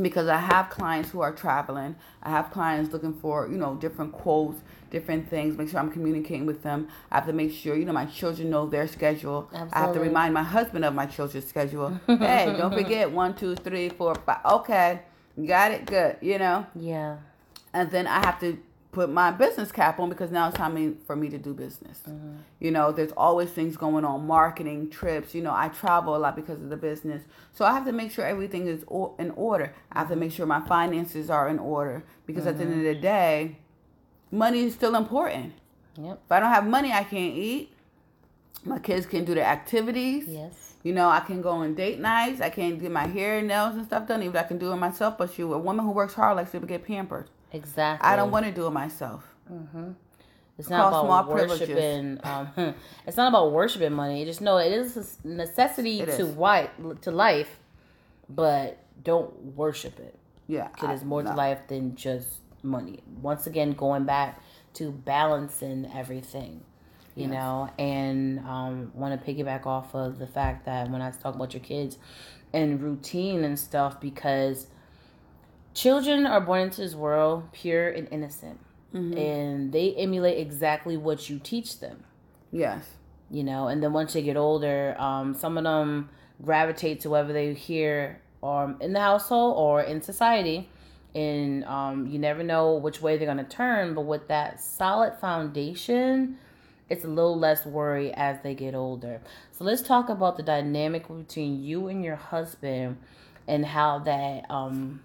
[0.01, 1.97] Because I have clients who are traveling.
[2.23, 6.47] I have clients looking for, you know, different quotes, different things, make sure I'm communicating
[6.47, 6.89] with them.
[7.11, 9.49] I have to make sure, you know, my children know their schedule.
[9.53, 9.75] Absolutely.
[9.75, 12.01] I have to remind my husband of my children's schedule.
[12.07, 14.45] hey, don't forget one, two, three, four, five.
[14.45, 15.01] Okay,
[15.47, 16.67] got it, good, you know?
[16.75, 17.19] Yeah.
[17.75, 18.59] And then I have to
[18.93, 22.01] put my business cap on because now it's time for me to do business.
[22.07, 22.37] Mm-hmm.
[22.61, 25.35] You know, there's always things going on, marketing, trips.
[25.35, 27.23] You know, I travel a lot because of the business.
[27.53, 28.85] So I have to make sure everything is
[29.19, 29.75] in order.
[29.91, 32.51] I have to make sure my finances are in order because mm-hmm.
[32.51, 33.03] at the end of the mm-hmm.
[33.03, 33.57] day,
[34.31, 35.55] money is still important.
[35.97, 36.21] Yep.
[36.27, 37.73] If I don't have money, I can't eat.
[38.65, 40.27] My kids can do their activities.
[40.29, 40.75] Yes.
[40.83, 42.43] You know, I can go on date nights.
[42.43, 44.23] I can get my hair and nails and stuff done.
[44.23, 45.17] Even I can do it myself.
[45.17, 47.31] But you, a woman who works hard likes to get pampered.
[47.53, 48.09] Exactly.
[48.09, 49.25] I don't want to do it myself.
[49.53, 49.93] Mm-hmm.
[50.59, 52.21] It's not about worshiping.
[52.23, 52.49] Um,
[53.07, 54.25] it's not about worshiping money.
[54.25, 56.71] Just know it is a necessity it to white
[57.03, 57.59] to life,
[58.29, 60.19] but don't worship it.
[60.47, 61.31] Yeah, because there's more no.
[61.31, 63.03] to life than just money.
[63.21, 64.41] Once again, going back
[64.75, 66.63] to balancing everything,
[67.15, 67.31] you yes.
[67.31, 71.55] know, and um, want to piggyback off of the fact that when I talk about
[71.55, 71.99] your kids
[72.53, 74.67] and routine and stuff, because
[75.75, 78.59] children are born into this world pure and innocent
[78.95, 79.17] mm-hmm.
[79.17, 82.05] and they emulate exactly what you teach them.
[82.51, 82.85] Yes.
[83.31, 86.11] You know and then once they get older um, some of them
[86.43, 90.69] gravitate to whatever they hear um, in the household or in society.
[91.15, 95.15] And um, you never know which way they're going to turn but with that solid
[95.21, 96.39] foundation
[96.93, 99.23] it's a little less worry as they get older.
[99.53, 102.99] So let's talk about the dynamic between you and your husband
[103.49, 105.01] and how that um,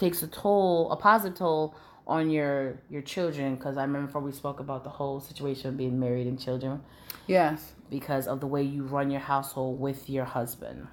[0.00, 3.54] takes a toll, a positive toll on your your children.
[3.54, 6.82] Because I remember before we spoke about the whole situation of being married and children.
[7.26, 7.72] Yes.
[7.90, 10.88] Because of the way you run your household with your husband.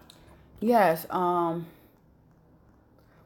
[0.60, 1.08] Yes.
[1.10, 1.66] Um.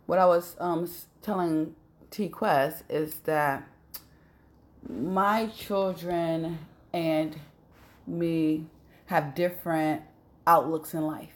[0.05, 0.89] What I was um
[1.21, 1.75] telling
[2.11, 3.67] T Quest is that
[4.87, 6.59] my children
[6.93, 7.39] and
[8.05, 8.65] me
[9.05, 10.01] have different
[10.45, 11.29] outlooks in life.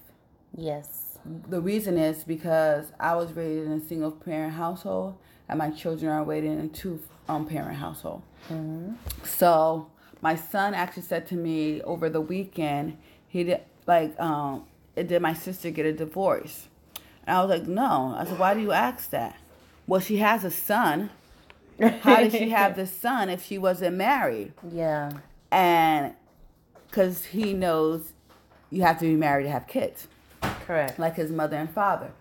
[0.55, 1.04] Yes
[1.49, 5.17] the reason is because I was raised in a single parent household,
[5.49, 8.21] and my children are raised in a two um, parent household.
[8.51, 8.93] Mm-hmm.
[9.23, 9.87] So
[10.21, 15.33] my son actually said to me over the weekend, he did like, um, did my
[15.33, 16.67] sister get a divorce?
[17.27, 18.15] And I was like, no.
[18.17, 19.37] I said, why do you ask that?
[19.87, 21.09] Well, she has a son.
[21.79, 24.53] How did she have the son if she wasn't married?
[24.71, 25.11] Yeah.
[25.51, 26.13] And
[26.87, 28.13] because he knows
[28.71, 30.07] you have to be married to have kids.
[30.65, 30.99] Correct.
[30.99, 32.11] Like his mother and father.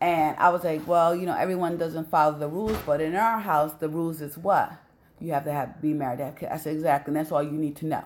[0.00, 3.40] And I was like, well, you know, everyone doesn't follow the rules, but in our
[3.40, 4.72] house, the rules is what?
[5.20, 6.52] You have to have be married to have kids.
[6.52, 7.10] I said, exactly.
[7.10, 8.04] And that's all you need to know.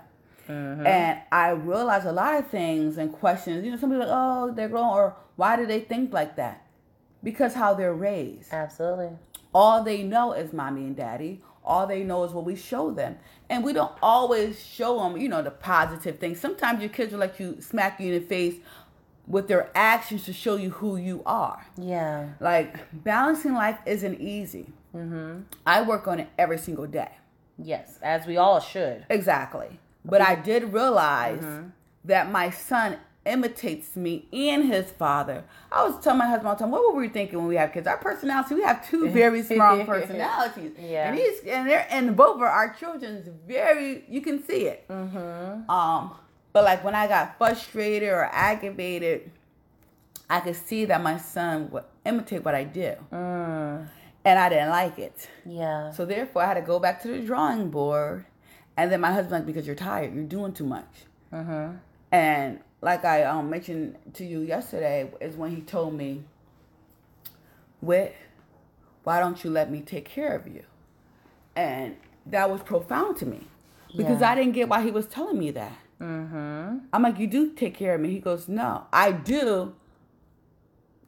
[0.48, 0.86] Mm-hmm.
[0.86, 3.64] And I realized a lot of things and questions.
[3.64, 6.66] You know, some people like, oh, they're grown, or why do they think like that?
[7.22, 8.52] because how they're raised.
[8.52, 9.10] Absolutely.
[9.54, 11.42] All they know is mommy and daddy.
[11.64, 13.16] All they know is what we show them.
[13.48, 16.40] And we don't always show them, you know, the positive things.
[16.40, 18.56] Sometimes your kids will like you smack you in the face
[19.26, 21.66] with their actions to show you who you are.
[21.76, 22.30] Yeah.
[22.40, 24.72] Like balancing life isn't easy.
[24.94, 25.42] Mm-hmm.
[25.66, 27.10] I work on it every single day.
[27.58, 29.06] Yes, as we all should.
[29.08, 29.78] Exactly.
[30.04, 31.44] But I did realize
[32.04, 35.44] that my son imitates me and his father.
[35.70, 37.72] I was telling my husband all the time, what were we thinking when we have
[37.72, 37.86] kids?
[37.86, 40.72] Our personality, we have two very strong personalities.
[40.78, 41.08] Yeah.
[41.08, 44.88] And he's and they're and both of our children's very you can see it.
[44.88, 45.70] Mm-hmm.
[45.70, 46.16] Um,
[46.52, 49.30] but like when I got frustrated or aggravated,
[50.28, 52.94] I could see that my son would imitate what I do.
[53.12, 53.88] Mm.
[54.24, 55.28] And I didn't like it.
[55.44, 55.90] Yeah.
[55.92, 58.24] So therefore, I had to go back to the drawing board.
[58.76, 60.88] And then my husband, like, because you're tired, you're doing too much.
[61.32, 61.76] Mm-hmm.
[62.12, 66.22] And like I um, mentioned to you yesterday, is when he told me,
[67.80, 68.14] "Wit,
[69.04, 70.64] why don't you let me take care of you?"
[71.56, 73.46] And that was profound to me
[73.96, 74.30] because Yeah.
[74.30, 75.76] I didn't get why he was telling me that.
[76.02, 76.78] Mm-hmm.
[76.92, 79.74] I'm like, "You do take care of me." He goes, "No, I do,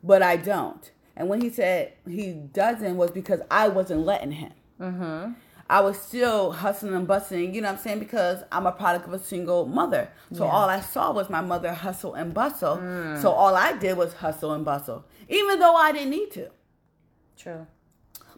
[0.03, 4.53] but I don't." And when he said he doesn't was because I wasn't letting him.
[4.81, 5.33] Mm-hmm.
[5.71, 7.99] I was still hustling and bustling, you know what I'm saying?
[7.99, 10.11] Because I'm a product of a single mother.
[10.31, 10.51] So Yeah.
[10.51, 12.77] all I saw was my mother hustle and bustle.
[13.23, 16.51] So all I did was hustle and bustle, even though I didn't need to.
[17.39, 17.67] True.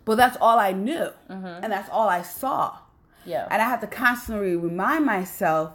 [0.04, 1.08] But that's all I knew.
[1.28, 2.78] And that's all I saw.
[3.24, 3.48] Yeah.
[3.50, 5.72] And I have to constantly remind myself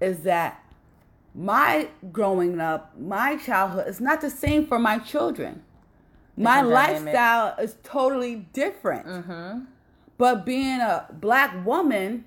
[0.00, 0.60] is that
[1.34, 5.62] my growing up, my childhood is not the same for my children.
[6.36, 9.06] My lifestyle is totally different.
[9.06, 9.60] mm-hmm.
[10.18, 12.24] But being a black woman,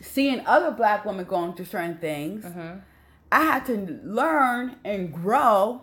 [0.00, 2.78] seeing other black women going through certain things, Mm-hmm.
[3.30, 5.82] I had to learn and grow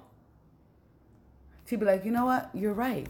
[1.67, 3.07] to be like, you know what, you're right,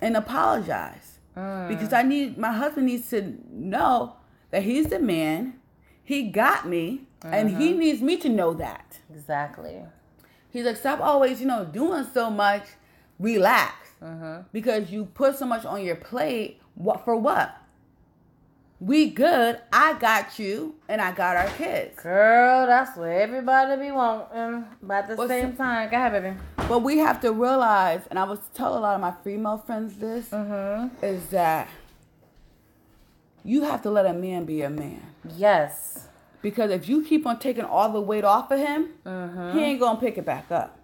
[0.00, 1.66] and apologize Mm.
[1.68, 4.14] because I need my husband needs to know
[4.52, 5.54] that he's the man,
[6.04, 7.78] he got me, and he Mm-hmm.
[7.78, 8.98] needs me to know that.
[9.12, 9.82] Exactly.
[10.50, 12.64] He's like, stop always, you know, doing so much.
[13.18, 13.72] Relax.
[14.02, 14.42] Mm-hmm.
[14.52, 16.60] Because you put so much on your plate.
[16.74, 17.56] What for what?
[18.80, 19.60] We good.
[19.72, 21.98] I got you, and I got our kids.
[22.02, 24.64] Girl, that's what everybody be wanting.
[24.82, 26.36] But at the What's same the- time, go ahead, baby.
[26.68, 29.96] But we have to realize, and I was tell a lot of my female friends
[29.96, 31.04] this, Mm-hmm.
[31.04, 31.68] is that
[33.44, 35.00] you have to let a man be a man.
[35.36, 36.08] Yes.
[36.42, 39.58] Because if you keep on taking all the weight off of him, Mm-hmm.
[39.58, 40.78] he ain't gonna pick it back up.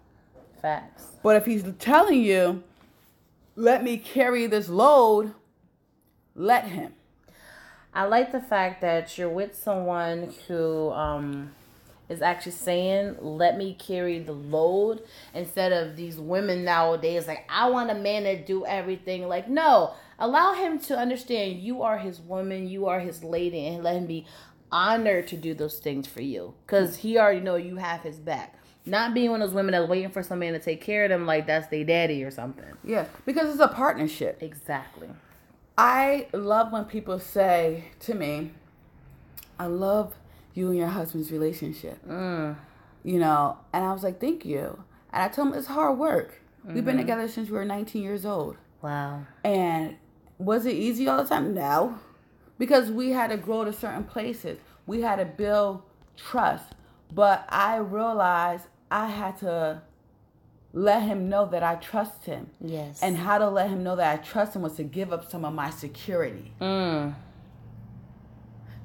[0.61, 1.05] Facts.
[1.23, 2.63] But if he's telling you,
[3.55, 5.33] let me carry this load,
[6.35, 6.93] let him.
[7.93, 11.51] I like the fact that you're with someone who um
[12.09, 17.69] is actually saying, "Let me carry the load," instead of these women nowadays like, "I
[17.69, 22.21] want a man to do everything." Like, no, allow him to understand you are his
[22.21, 24.25] woman, you are his lady, and let him be
[24.71, 28.55] honored to do those things for you, because he already know you have his back.
[28.85, 31.09] Not being one of those women that's waiting for some man to take care of
[31.09, 32.77] them like that's their daddy or something.
[32.83, 34.41] Yeah, because it's a partnership.
[34.41, 35.09] Exactly.
[35.77, 38.51] I love when people say to me,
[39.59, 40.15] I love
[40.53, 42.03] you and your husband's relationship.
[42.07, 42.55] Mm.
[43.03, 44.83] You know, and I was like, thank you.
[45.11, 46.41] And I told him it's hard work.
[46.63, 48.57] We've been together since we were 19 years old.
[48.83, 49.25] Wow.
[49.43, 49.97] And
[50.45, 51.53] was it easy all the time?
[51.53, 51.99] No.
[52.57, 54.59] Because we had to grow to certain places.
[54.85, 55.81] We had to build
[56.17, 56.73] trust.
[57.13, 59.81] But I realized I had to
[60.73, 62.49] let him know that I trust him.
[62.61, 63.01] Yes.
[63.01, 65.43] And how to let him know that I trust him was to give up some
[65.43, 66.53] of my security.
[66.61, 67.13] mm.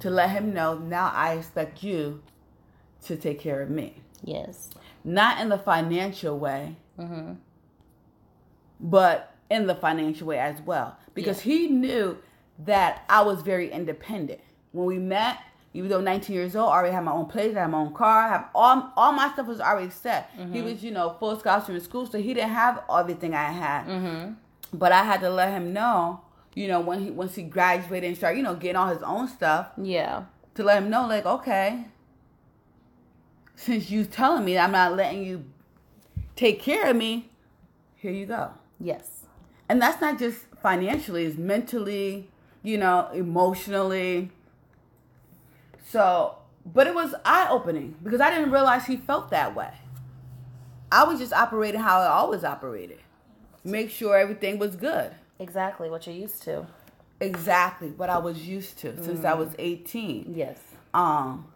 [0.00, 2.22] To let him know now I expect you
[3.04, 4.02] to take care of me.
[4.22, 4.68] Yes.
[5.04, 7.34] Not in the financial way, Mm-hmm.
[8.80, 10.96] but in the financial way as well.
[11.14, 12.18] Because he knew
[12.64, 14.40] that I was very independent.
[14.72, 15.38] When we met,
[15.72, 17.94] even though 19 years old, I already had my own place, I had my own
[17.94, 20.30] car, I have all all my stuff was already set.
[20.52, 23.86] He was, you know, full scholarship in school, so he didn't have everything I had.
[23.86, 24.32] Mm-hmm.
[24.72, 26.20] But I had to let him know,
[26.54, 29.28] you know, when he once he graduated and started, you know, getting all his own
[29.28, 30.24] stuff, Yeah.
[30.54, 31.86] to let him know, like, okay,
[33.54, 35.44] since you telling me I'm not letting you
[36.36, 37.30] take care of me,
[37.96, 38.50] here you go.
[38.80, 39.15] Yes.
[39.68, 42.30] And that's not just financially, it's mentally,
[42.62, 44.30] you know, emotionally.
[45.88, 49.72] So, but it was eye opening because I didn't realize he felt that way.
[50.90, 53.00] I was just operating how I always operated.
[53.64, 55.12] Make sure everything was good.
[55.38, 56.66] Exactly what you're used to.
[57.20, 60.34] Exactly what I was used to since I was 18.
[60.36, 60.58] Yes.
[60.94, 61.46] Um,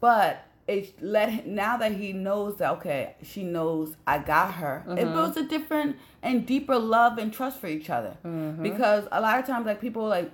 [0.00, 4.84] but it let now that he knows that okay, she knows I got her.
[4.86, 5.12] It Mm-hmm.
[5.14, 8.16] builds a different and deeper love and trust for each other.
[8.24, 8.62] Mm-hmm.
[8.62, 10.30] Because a lot of times, like people like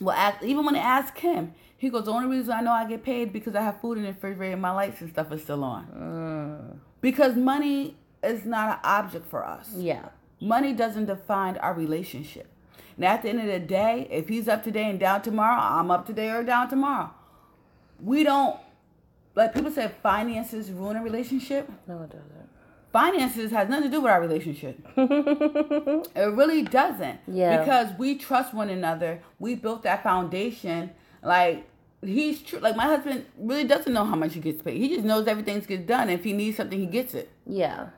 [0.00, 2.88] will ask, even when they ask him, he goes, "The only reason I know I
[2.88, 5.42] get paid because I have food in the refrigerator and my lights and stuff is
[5.42, 6.78] still on." Mm.
[7.02, 9.70] Because money is not an object for us.
[9.76, 10.06] Yeah.
[10.40, 12.46] Money doesn't define our relationship.
[12.96, 15.90] And at the end of the day, if he's up today and down tomorrow, I'm
[15.90, 17.10] up today or down tomorrow.
[18.02, 18.56] We don't
[19.34, 21.70] like people say finances ruin a relationship.
[21.86, 22.48] No, it doesn't.
[22.92, 24.78] Finances has nothing to do with our relationship.
[24.96, 27.20] it really doesn't.
[27.28, 27.58] Yeah.
[27.58, 29.22] Because we trust one another.
[29.38, 30.90] We built that foundation.
[31.22, 31.68] Like
[32.02, 32.58] he's true.
[32.58, 34.78] Like my husband really doesn't know how much he gets paid.
[34.78, 36.10] He just knows everything's gets done.
[36.10, 37.30] If he needs something, he gets it.
[37.46, 37.90] Yeah.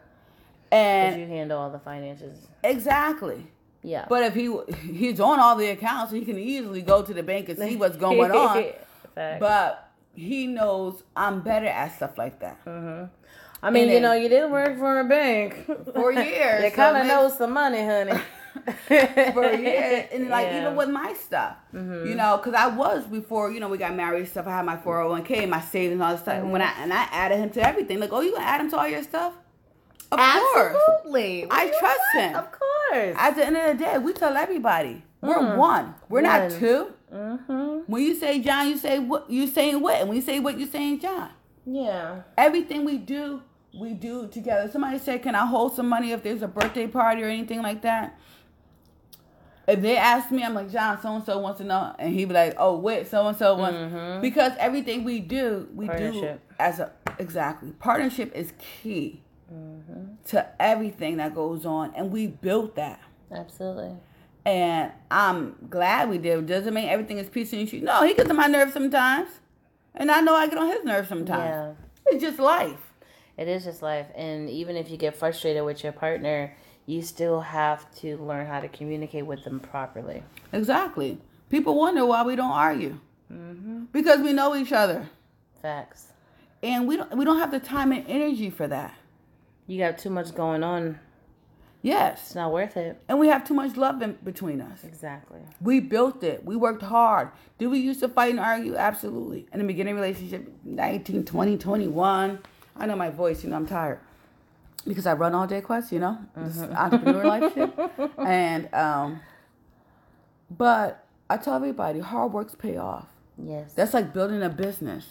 [0.70, 2.38] And you handle all the finances.
[2.62, 3.46] exactly.
[3.82, 4.06] Yeah.
[4.08, 4.54] But if he
[4.92, 7.96] he's on all the accounts, he can easily go to the bank and see what's
[7.96, 8.64] going on.
[9.14, 9.40] Facts.
[9.40, 12.60] But he knows I'm better at stuff like that.
[12.66, 13.06] Uh-huh.
[13.62, 16.96] I mean, and you know, you did work for a bank For years, you kind
[16.96, 18.20] of this- know some money, honey.
[18.86, 20.60] For years, and like Yeah.
[20.60, 22.06] even with my stuff, mm-hmm.
[22.06, 24.46] you know, because I was before you know we got married and stuff.
[24.46, 26.34] I had my 401k, my savings, all this stuff.
[26.34, 26.82] And when I mm-hmm.
[26.82, 29.02] and I added him to everything, like, oh, you gonna add him to all your
[29.02, 29.32] stuff?
[30.12, 30.76] Of course.
[30.76, 31.46] Absolutely.
[31.50, 32.36] I trust him.
[32.36, 33.16] Of course.
[33.18, 35.56] At the end of the day, we tell everybody we're mm-hmm.
[35.56, 35.94] one.
[36.10, 36.60] We're not One.
[37.12, 37.92] 2 mm-hmm.
[37.92, 40.58] When you say John, you say what you saying what, and when you say what,
[40.58, 41.30] you saying John.
[41.66, 42.22] Yeah.
[42.36, 43.42] Everything we do,
[43.78, 44.70] we do together.
[44.70, 47.82] Somebody said, "Can I hold some money if there's a birthday party or anything like
[47.82, 48.18] that?"
[49.68, 52.24] If they ask me, I'm like, John, so and so wants to know, and he'd
[52.24, 56.80] be like, Oh, wait, so and so wants because everything we do, we do as
[56.80, 59.22] a exactly partnership is key
[60.26, 63.00] to everything that goes on, and we built that.
[63.30, 63.96] Absolutely.
[64.44, 66.46] And I'm glad we did.
[66.46, 67.82] Doesn't mean everything is peace and shit.
[67.82, 69.28] No, he gets on my nerves sometimes.
[69.94, 71.50] And I know I get on his nerves sometimes.
[71.50, 71.72] Yeah.
[72.06, 72.92] It's just life.
[73.36, 74.06] It is just life.
[74.14, 76.54] And even if you get frustrated with your partner,
[76.86, 80.22] you still have to learn how to communicate with them properly.
[80.52, 81.18] Exactly.
[81.48, 82.98] People wonder why we don't argue.
[83.32, 83.84] Mm-hmm.
[83.92, 85.08] Because we know each other.
[85.60, 86.08] Facts.
[86.62, 88.94] And we don't we don't have the time and energy for that.
[89.66, 90.98] You got too much going on.
[91.84, 92.34] It's Yes.
[92.36, 93.02] not worth it.
[93.08, 94.84] And we have too much love in between us.
[94.84, 95.40] Exactly.
[95.60, 96.44] We built it.
[96.44, 97.30] We worked hard.
[97.58, 98.76] Did we used to fight and argue?
[98.76, 99.46] Absolutely.
[99.52, 102.38] In the beginning relationship, 19, 20, 21.
[102.76, 103.98] I know my voice, you know, I'm tired.
[104.86, 107.70] Because I run all day quest, you know, this entrepreneur life shit.
[108.18, 109.20] And um
[110.50, 113.06] but I tell everybody hard works pay off.
[113.42, 113.72] Yes.
[113.74, 115.06] That's like building a business.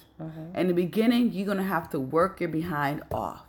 [0.55, 3.45] In the beginning, you're gonna have to work your behind off.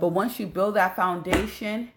[0.00, 1.90] But once you build that foundation,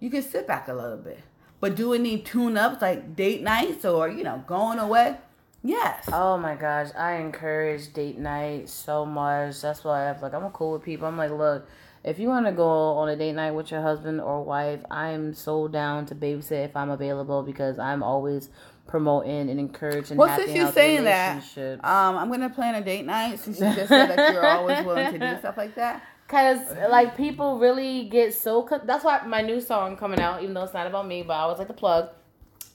[0.00, 1.20] you can sit back a little bit.
[1.60, 5.16] But do it need tune ups like date nights or you know going away?
[5.62, 6.08] Yes.
[6.10, 9.60] Oh my gosh, I encourage date night so much.
[9.60, 11.06] That's why I'm like, I'm cool with people.
[11.06, 11.68] I'm like, look,
[12.02, 15.34] if you want to go on a date night with your husband or wife, I'm
[15.34, 18.48] so down to babysit if I'm available because I'm always
[18.86, 20.16] promoting and encouraging.
[20.16, 21.42] well, happy since you're saying that,
[21.84, 23.38] um, I'm gonna plan a date night.
[23.38, 26.02] Since you just said that you're always willing to do stuff like that.
[26.30, 28.62] Cause like people really get so.
[28.62, 31.34] Co- that's why my new song coming out, even though it's not about me, but
[31.34, 32.10] I always like to plug.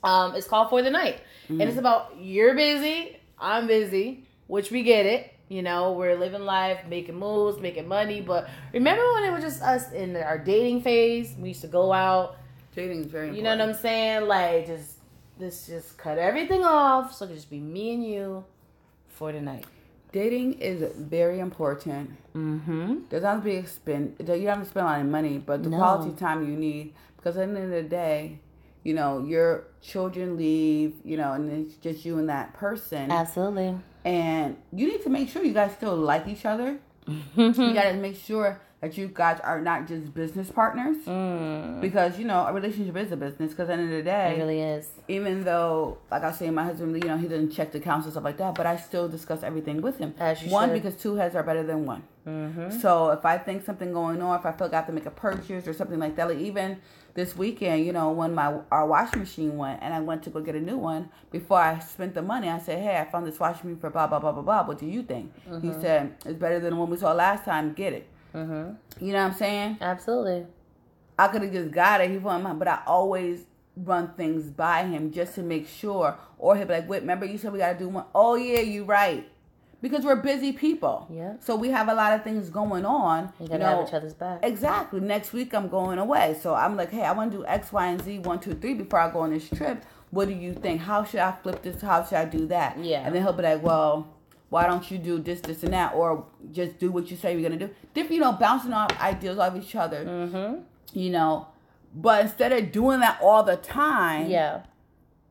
[0.04, 4.84] Um, it's called For the Night, and it's about you're busy, I'm busy, which we
[4.84, 5.32] get it.
[5.48, 8.20] You know, we're living life, making moves, making money.
[8.20, 11.34] But remember when it was just us in our dating phase?
[11.40, 12.36] We used to go out.
[12.76, 13.60] Dating is very You important.
[13.60, 14.28] know what I'm saying?
[14.28, 14.98] Like just
[15.40, 18.44] let's just cut everything off, so just be me and you
[19.08, 19.66] for the night.
[20.16, 22.06] Dating is very important.
[22.34, 23.00] Mm-hmm.
[23.10, 24.16] There's not be a spend.
[24.20, 25.78] You don't have to spend a lot of money, but the No.
[25.78, 26.94] quality time you need.
[27.18, 28.40] Because at the end of the day,
[28.86, 30.94] you know your children leave.
[31.04, 33.12] You know, and it's just you and that person.
[33.12, 33.76] Absolutely.
[34.06, 36.70] and you need to make sure you guys still like each other.
[37.36, 40.98] You got to make sure that you guys are not just business partners.
[41.08, 43.52] Mm, Because you know a relationship is a business.
[43.52, 44.88] Because at the end of the day, it really is.
[45.08, 48.06] even though, like I was saying, my husband, you know, he doesn't check the accounts
[48.06, 50.14] and stuff like that, but I still discuss everything with him.
[50.20, 50.74] As you one, should.
[50.84, 52.04] because two heads are better than one.
[52.28, 52.80] Mm-hmm.
[52.80, 55.06] So if I think something going on, if I feel like I have to make
[55.06, 56.78] a purchase or something like that, like even
[57.14, 60.42] this weekend, you know, when my our washing machine went and I went to go
[60.42, 63.40] get a new one, before I spent the money, I said, Hey, I found this
[63.40, 64.64] washing machine for blah blah blah blah blah.
[64.68, 65.32] What do you think?
[65.62, 68.08] He said, It's better than the one we saw last time, get it.
[68.36, 69.06] Mm-hmm.
[69.06, 69.78] You know what I'm saying?
[69.82, 70.46] Absolutely.
[71.18, 72.12] I could have just got it.
[72.12, 73.46] He mine, but I always
[73.78, 76.18] run things by him just to make sure.
[76.38, 78.06] Or he'll be like, "Wait, remember you said we gotta do one?
[78.14, 79.30] Oh yeah, you right."
[79.82, 81.08] Because we're busy people.
[81.12, 81.34] Yeah.
[81.40, 83.32] So we have a lot of things going on.
[83.40, 83.78] You gotta know.
[83.78, 84.40] have each other's back.
[84.42, 85.00] Exactly.
[85.00, 86.38] Next week I'm going away.
[86.42, 88.74] So I'm like, hey, I want to do X, Y, and Z, one, two, three
[88.74, 89.86] before I go on this trip.
[90.10, 90.82] What do you think?
[90.82, 91.82] How should I flip this?
[91.82, 92.80] How should I do that?
[92.80, 93.06] Yeah.
[93.06, 94.08] And then he'll be like, well,
[94.50, 97.42] why don't you do this, this, and that, or just do what you say you're
[97.50, 97.70] gonna do?
[97.94, 100.06] Different, you know, bouncing off ideas off each other.
[100.06, 100.62] Mm-hmm.
[100.98, 101.48] You know,
[101.96, 104.62] but instead of doing that all the time, Yeah.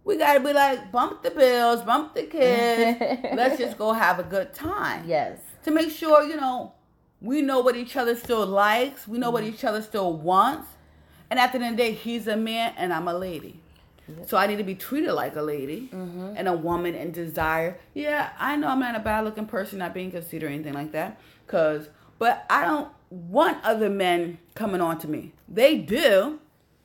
[0.05, 3.01] we gotta be like, bump the bills, bump the kids.
[3.35, 5.39] Let's just go have a good time Yes.
[5.65, 6.73] to make sure you know
[7.21, 9.55] we know what each other still likes, we know what Mm-hmm.
[9.55, 10.69] each other still wants,
[11.31, 13.61] and at the end of the day, he's a man and I'm a lady.
[14.27, 16.35] So I need to be treated like a lady Mm-hmm.
[16.37, 17.79] and a woman and desire.
[17.95, 20.93] Yeah, I know I'm not a bad looking person, not being considered or anything like
[20.93, 21.19] that.
[21.47, 21.89] Cause,
[22.19, 25.33] but I don't want other men coming on to me.
[25.49, 26.39] They do,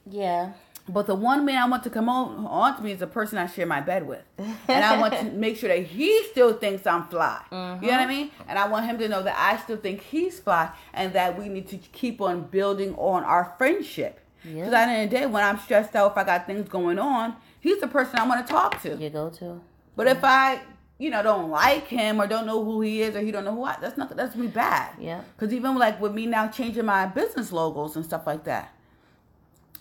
[0.05, 0.51] Yeah.
[0.88, 3.38] but the one man I want to come on, on to me is the person
[3.38, 4.24] I share my bed with.
[4.38, 7.41] And I want to make sure that he still thinks I'm fly.
[7.51, 8.32] You know what I mean?
[8.47, 11.47] And I want him to know that I still think he's fly and that we
[11.49, 14.20] need to keep on building on our friendship.
[14.43, 14.65] Because Yeah.
[14.65, 16.99] at the end of the day, when I'm stressed out, if I got things going
[16.99, 18.95] on, he's the person I want to talk to.
[18.95, 19.61] You go to.
[19.95, 20.61] But if I,
[20.97, 23.55] you know, don't like him or don't know who he is or he don't know
[23.55, 24.93] who I, that's not that's me bad.
[24.99, 25.21] Yeah.
[25.37, 28.73] Because even like with me now changing my business logos and stuff like that,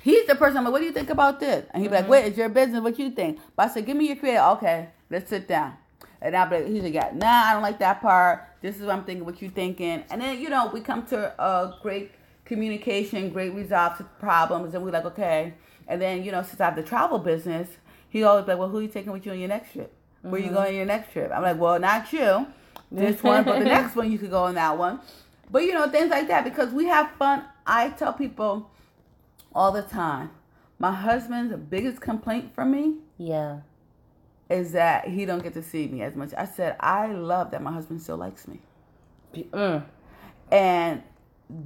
[0.00, 0.59] he's the person.
[0.59, 1.66] I'm like, what do you think about this?
[1.72, 2.12] And he'd be like, mm-hmm.
[2.12, 2.80] wait, it's your business.
[2.80, 3.38] What you think?
[3.54, 4.42] But I said, give me your creative.
[4.42, 5.74] Okay, let's sit down.
[6.20, 8.44] And I'll be like, he's like, yeah, nah, I don't like that part.
[8.61, 9.24] This is what I'm thinking.
[9.24, 10.02] What you thinking?
[10.11, 12.11] And then you know we come to a great
[12.49, 15.55] communication, great resolve to problems, and we're like, okay.
[15.86, 17.68] And then you know since I have the travel business,
[18.09, 19.92] he always be like, well, who are you taking with you on your next trip?
[20.22, 21.30] Where you going on your next trip?
[21.32, 22.46] I'm like, well, not you,
[22.90, 24.99] this one, but the next one you could go on that one.
[25.51, 27.44] But you know things like that because we have fun.
[27.66, 28.70] I tell people
[29.55, 30.30] all the time.
[30.78, 33.61] My husband's biggest complaint from me Yeah.
[34.51, 36.32] is that he don't get to see me as much.
[36.36, 38.61] I said I love that my husband still likes me,
[39.34, 39.84] Mm.
[40.51, 41.03] and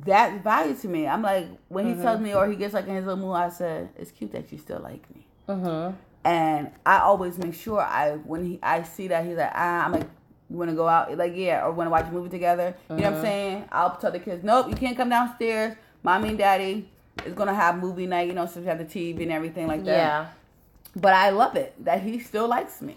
[0.05, 1.07] that value to me.
[1.07, 3.49] I'm like when he tells me or he gets like in his little mood, I
[3.49, 5.26] said it's cute that you still like me.
[5.49, 5.97] Mm-hmm.
[6.24, 9.93] And I always make sure I when he I see that he's like ah I'm
[9.93, 10.09] like
[10.49, 12.76] you want to go out like yeah or want to watch a movie together.
[12.91, 13.68] You know what I'm saying?
[13.72, 15.76] I'll tell the kids nope you can't come downstairs.
[16.05, 16.89] Mommy and daddy
[17.26, 18.28] is gonna have movie night.
[18.28, 19.97] You know since we have the TV and everything like that.
[19.97, 20.26] Yeah.
[20.95, 22.97] But I love it that he still likes me.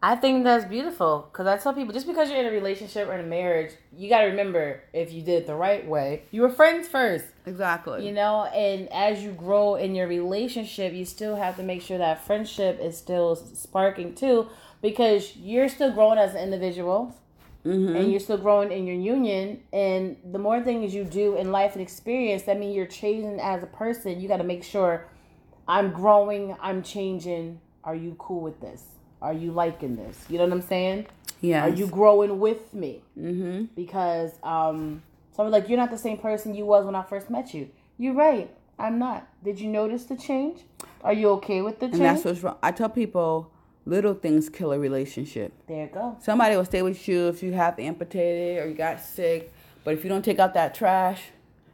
[0.00, 3.14] I think that's beautiful because I tell people just because you're in a relationship or
[3.14, 6.42] in a marriage, you got to remember if you did it the right way, you
[6.42, 8.06] were friends first, Exactly.
[8.06, 8.44] you know.
[8.44, 12.78] And as you grow in your relationship, you still have to make sure that friendship
[12.80, 14.46] is still sparking too,
[14.82, 17.16] because you're still growing as an individual
[17.64, 17.96] mm-hmm.
[17.96, 19.62] and you're still growing in your union.
[19.72, 23.64] And the more things you do in life and experience, that means you're changing as
[23.64, 24.20] a person.
[24.20, 25.06] You got to make sure
[25.66, 27.60] I'm growing, I'm changing.
[27.82, 28.84] Are you cool with this?
[29.20, 30.24] Are you liking this?
[30.28, 31.06] You know what I'm saying?
[31.40, 31.64] Yeah.
[31.64, 33.02] Are you growing with me?
[33.18, 33.64] Mm-hmm.
[33.74, 35.02] Because um,
[35.34, 37.68] someone like you're not the same person you was when I first met you.
[37.98, 38.50] You're right.
[38.78, 39.26] I'm not.
[39.42, 40.60] Did you notice the change?
[41.02, 42.00] Are you okay with the change?
[42.00, 42.56] And that's what's wrong.
[42.62, 43.50] I tell people
[43.86, 45.52] little things kill a relationship.
[45.66, 46.16] there you go.
[46.20, 49.52] Somebody will stay with you if you have amputated or you got sick,
[49.82, 51.22] but if you don't take out that trash,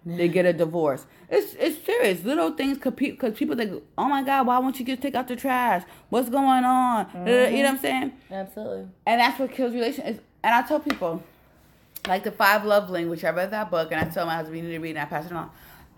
[0.06, 1.06] they get a divorce.
[1.28, 2.24] It's it's serious.
[2.24, 5.28] Little things compete because people think, oh my God, why won't you just take out
[5.28, 5.82] the trash?
[6.10, 7.08] What's going on?
[7.14, 7.56] You know mm-hmm.
[7.56, 8.12] what I'm saying?
[8.30, 8.88] Absolutely.
[9.06, 10.20] And that's what kills relationships.
[10.42, 11.22] And I tell people,
[12.06, 14.64] like the Five Love Language, I read that book and I tell my husband, you
[14.64, 15.50] need to read it and I pass it on.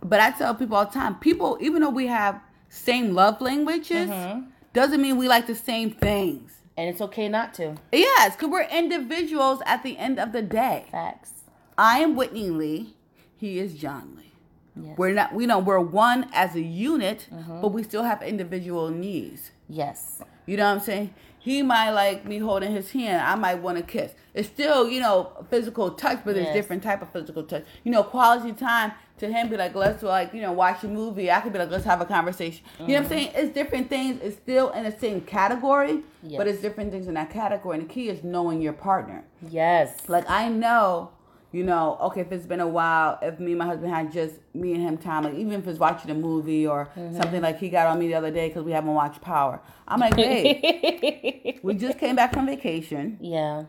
[0.02, 4.08] But I tell people all the time, people, even though we have same love languages,
[4.08, 4.42] mm-hmm.
[4.72, 6.52] doesn't mean we like the same things.
[6.76, 7.76] And it's okay not to.
[7.90, 10.86] Yes, because we're individuals at the end of the day.
[10.92, 11.32] Facts.
[11.78, 12.94] I am Whitney Lee.
[13.36, 14.32] He is John Lee.
[14.76, 14.98] Yes.
[14.98, 17.60] We're not, we know we're one as a unit, mm-hmm.
[17.62, 19.50] but we still have individual needs.
[19.68, 20.22] yes.
[20.48, 21.12] You know what I'm saying?
[21.40, 23.20] He might like me holding his hand.
[23.20, 24.12] I might want to kiss.
[24.32, 26.54] It's still, you know, physical touch, but there's Yes.
[26.54, 27.64] different type of physical touch.
[27.82, 31.30] You know, quality time to him be like, let's like, you know, watch a movie.
[31.30, 32.64] I could be like, let's have a conversation.
[32.78, 33.12] You know what I'm mm-hmm.
[33.12, 33.30] saying?
[33.34, 34.20] It's different things.
[34.22, 36.02] It's still in the same category,
[36.36, 37.78] but it's different things in that category.
[37.78, 39.24] And the key is knowing your partner.
[39.48, 40.08] Yes.
[40.08, 41.10] Like I know,
[41.56, 44.34] you know, okay, if it's been a while, if me and my husband had just
[44.54, 47.16] me and him time, like even if it's watching a movie or Mm-hmm.
[47.20, 49.60] something like he got on me the other day because we haven't watched Power.
[49.88, 53.18] I'm like, hey, we just came back from vacation.
[53.20, 53.64] yeah.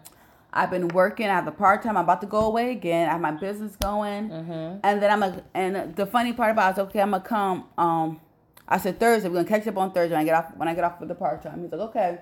[0.53, 1.27] I've been working.
[1.27, 1.97] I have a part time.
[1.97, 3.09] I'm about to go away again.
[3.09, 4.79] I have my business going, Mm-hmm.
[4.83, 5.43] and then I'm a.
[5.53, 7.65] And the funny part about it is, okay, I'm gonna come.
[7.77, 8.19] Um,
[8.67, 9.27] I said Thursday.
[9.29, 10.47] We're gonna catch up on Thursday when I get off.
[10.55, 12.19] When I get off with the part time, he's like, okay.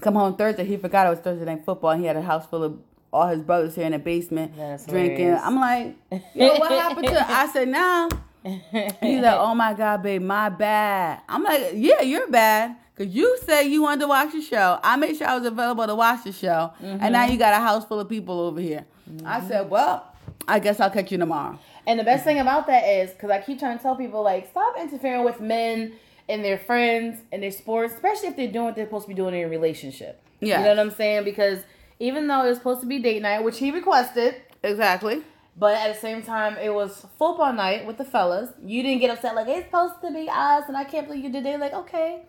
[0.00, 0.64] Come home Thursday.
[0.64, 1.90] He forgot it was Thursday night football.
[1.90, 2.78] And he had a house full of
[3.12, 5.18] all his brothers here in the basement That's drinking.
[5.18, 5.42] hilarious.
[5.44, 5.96] I'm like,
[6.34, 7.30] yo, what happened to?
[7.30, 8.08] I said, now.
[8.42, 11.20] He's like, oh my god, babe, my bad.
[11.28, 12.76] I'm like, yeah, you're bad.
[12.96, 14.80] Cause you said you wanted to watch the show.
[14.82, 17.32] I made sure I was available to watch the show, and now mm-hmm.
[17.32, 18.86] you got a house full of people over here.
[19.24, 19.48] I mm-hmm.
[19.48, 20.12] said, well,
[20.48, 21.58] I guess I'll catch you tomorrow.
[21.86, 24.50] And the best thing about that is because I keep trying to tell people like
[24.50, 25.92] stop interfering with men
[26.28, 29.14] and their friends and their sports, especially if they're doing what they're supposed to be
[29.14, 30.20] doing in a relationship.
[30.40, 30.58] Yeah.
[30.58, 31.24] You know what I'm saying?
[31.24, 31.60] Because
[31.98, 34.36] even though it was supposed to be date night, which he requested.
[34.62, 35.22] Exactly.
[35.56, 38.50] But at the same time, it was football night with the fellas.
[38.64, 41.32] You didn't get upset like it's supposed to be us, and I can't believe you
[41.32, 41.58] did it.
[41.58, 42.22] Like, okay,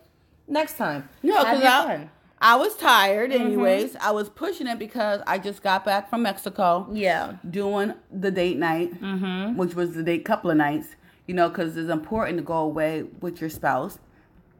[0.48, 1.08] next time.
[1.22, 2.08] No, because I.
[2.42, 3.96] I was tired anyways.
[3.96, 7.34] I was pushing it because I just got back from Mexico Yeah.
[7.50, 9.58] doing the date night, Mm-hmm.
[9.58, 10.86] which was the date couple of nights,
[11.26, 13.98] you know, because it's important to go away with your spouse.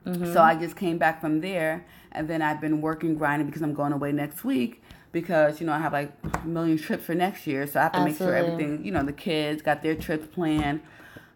[0.07, 0.31] Mm-hmm.
[0.33, 3.73] So I just came back from there, and then I've been working grinding because I'm
[3.75, 4.83] going away next week.
[5.13, 7.93] Because you know I have like a million trips for next year, so I have
[7.93, 8.85] to make sure everything.
[8.85, 10.81] You know the kids got their trips planned,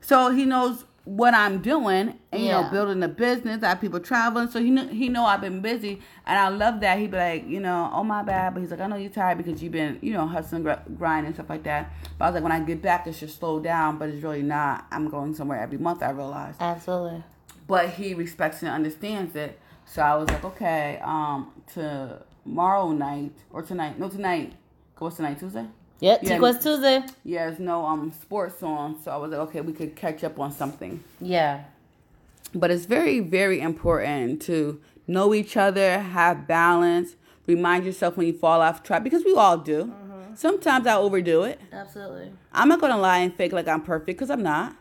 [0.00, 3.62] so he knows what I'm doing, and you know building a business.
[3.62, 6.80] I have people traveling, so he know he know I've been busy, and I love
[6.80, 6.98] that.
[6.98, 9.38] He be like, you know, oh my bad, but he's like, I know you're tired
[9.38, 11.92] because you've been, you know, hustling, gr- grinding and stuff like that.
[12.18, 14.42] But I was like, when I get back, it should slow down, but it's really
[14.42, 14.86] not.
[14.90, 16.02] I'm going somewhere every month.
[16.02, 17.22] I realize Absolutely.
[17.66, 19.58] but he respects and understands it.
[19.86, 21.52] So I was like, okay, um,
[22.44, 23.98] tomorrow night or tonight?
[23.98, 24.52] No, tonight.
[24.98, 25.40] What's tonight?
[25.40, 25.66] Tuesday?
[26.00, 26.20] Yep.
[26.22, 26.34] Yeah.
[26.34, 27.02] T-Quest Tuesday.
[27.24, 30.38] Yeah, there's no um sports on, so I was like, okay, we could catch up
[30.38, 31.02] on something.
[31.20, 31.64] Yeah.
[32.54, 37.16] But it's very, very important to know each other, have balance,
[37.46, 39.92] remind yourself when you fall off track because we all do.
[40.36, 41.60] Sometimes I overdo it.
[41.72, 42.32] Absolutely.
[42.52, 44.76] I'm not gonna lie and fake like I'm perfect because I'm not.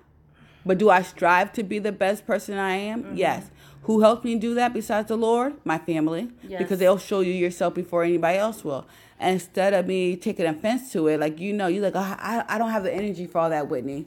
[0.66, 3.04] But do I strive to be the best person I am?
[3.04, 3.18] Mm-hmm.
[3.18, 3.50] Yes.
[3.84, 5.54] Who helped me do that besides the Lord?
[5.66, 6.30] My family.
[6.48, 6.62] Yes.
[6.62, 8.86] Because they'll show you yourself before anybody else will.
[9.20, 12.44] And instead of me taking offense to it, like you know, you're like, "Oh, I,
[12.48, 14.06] I don't have the energy for all that, Whitney.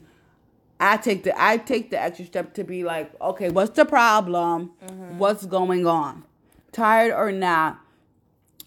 [0.79, 4.71] I take the I take the extra step to be like, okay, what's the problem?
[4.85, 5.17] Mm-hmm.
[5.17, 6.23] What's going on?
[6.71, 7.79] Tired or not,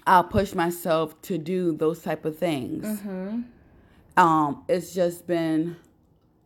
[0.06, 2.84] I'll push myself to do those type of things.
[2.84, 3.42] Mm-hmm.
[4.16, 5.76] Um, it's just been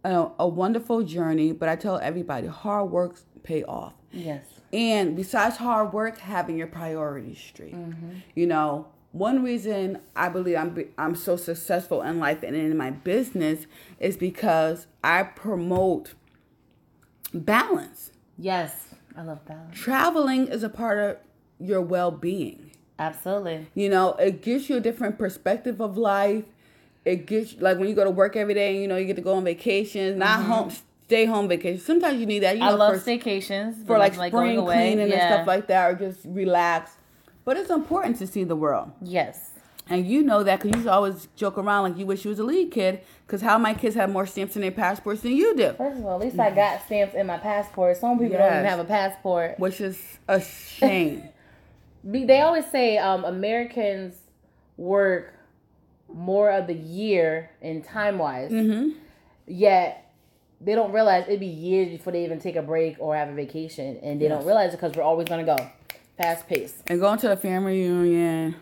[0.05, 3.95] a, a wonderful journey, but I tell everybody, hard work pay off.
[4.13, 4.45] Yes.
[4.73, 7.75] And besides hard work, having your priorities straight.
[7.75, 8.11] Mm-hmm.
[8.35, 12.91] You know, one reason I believe I'm I'm so successful in life and in my
[12.91, 13.67] business
[14.01, 16.15] is because I promote
[17.33, 18.11] balance.
[18.37, 18.95] Yes.
[19.17, 19.79] I love balance.
[19.79, 21.17] Traveling is a part of
[21.61, 22.73] your well-being.
[22.99, 23.69] Absolutely.
[23.75, 26.45] You know, it gives you a different perspective of life.
[27.05, 29.17] It gets like when you go to work every day, and you know, you get
[29.17, 30.71] to go on vacations, not home,
[31.07, 31.81] stay home vacation.
[31.81, 32.57] Sometimes you need that.
[32.57, 32.69] You Mm-hmm.
[32.69, 33.87] I know, love for, staycations.
[33.87, 34.75] for like going spring away.
[34.95, 35.15] cleaning yeah.
[35.15, 36.93] and stuff like that, or just relax.
[37.45, 39.51] But it's important to see the world, Yes.
[39.91, 42.45] and you know that because you always joke around like you wish you was a
[42.45, 43.01] Lee kid.
[43.27, 46.07] Because how my kids have more stamps in their passports than you do, First of
[46.07, 47.97] all, at least I got stamps in my passport.
[47.99, 49.59] Some people don't even have a passport.
[49.59, 50.41] which is a
[50.79, 51.23] shame.
[52.03, 54.15] They always say um, Americans
[54.77, 55.33] work
[56.15, 58.91] more of the year in time wise, hmm
[59.47, 60.11] yet
[60.61, 63.35] they don't realize it'd be years before they even take a break or have a
[63.35, 65.57] vacation, and they don't realize it because we're always gonna go
[66.17, 66.77] fast paced.
[66.87, 68.55] And going to a family reunion,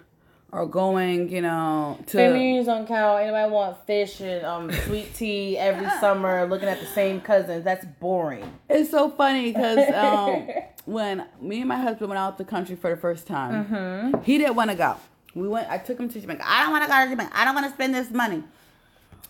[0.50, 3.20] or going, you know, to Family reunions don't count.
[3.22, 7.62] Anybody want fish and um, sweet tea every summer, looking at the same cousins?
[7.64, 8.50] That's boring.
[8.68, 10.48] It's so funny because um,
[10.86, 14.22] when me and my husband went out the country for the first time, Mm-hmm.
[14.24, 14.96] he didn't want to go.
[15.34, 15.70] We went.
[15.70, 16.42] I took him to Jamaica.
[16.44, 17.30] I don't want to go to Jamaica.
[17.34, 18.42] I don't want to spend this money.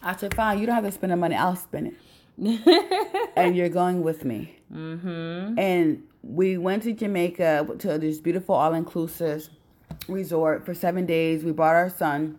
[0.02, 1.36] I said, "Fine, you don't have to spend the money.
[1.36, 1.94] I'll spend
[2.38, 5.58] it, and you're going with me." mm-hmm.
[5.58, 9.48] And we went to Jamaica to this beautiful all-inclusive
[10.08, 11.44] resort for seven days.
[11.44, 12.38] We brought our son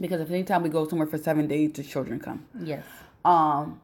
[0.00, 2.44] because if anytime we go somewhere for seven days, the children come.
[2.60, 2.84] Yes.
[3.24, 3.80] Um,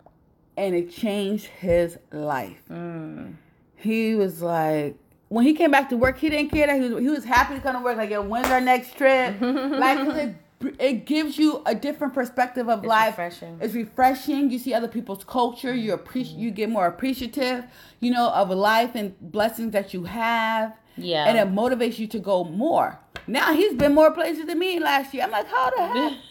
[0.57, 2.63] and it changed his life.
[2.71, 3.35] Mm.
[3.77, 4.97] He was like,
[5.29, 7.55] when he came back to work, he didn't care that he was he was happy
[7.55, 7.97] to come to work.
[7.97, 9.35] Like, yo, when's our next trip?
[9.41, 10.35] like, it
[10.79, 13.09] it gives you a different perspective of It's life.
[13.19, 13.59] refreshing.
[13.61, 14.51] It's refreshing.
[14.51, 15.75] You see other people's culture.
[15.75, 16.39] You appreciate.
[16.39, 17.65] You get more appreciative.
[18.01, 20.75] You know of life and blessings that you have.
[20.97, 21.25] Yeah.
[21.27, 23.01] And it motivates you to go more.
[23.27, 25.25] Now he's been more places than me last year.
[25.25, 25.87] I'm like, how the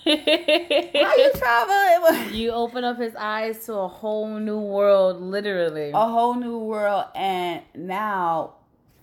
[0.05, 0.95] heck?
[1.03, 2.31] How you travel?
[2.31, 5.91] you open up his eyes to a whole new world, literally.
[5.93, 8.53] a whole new world and now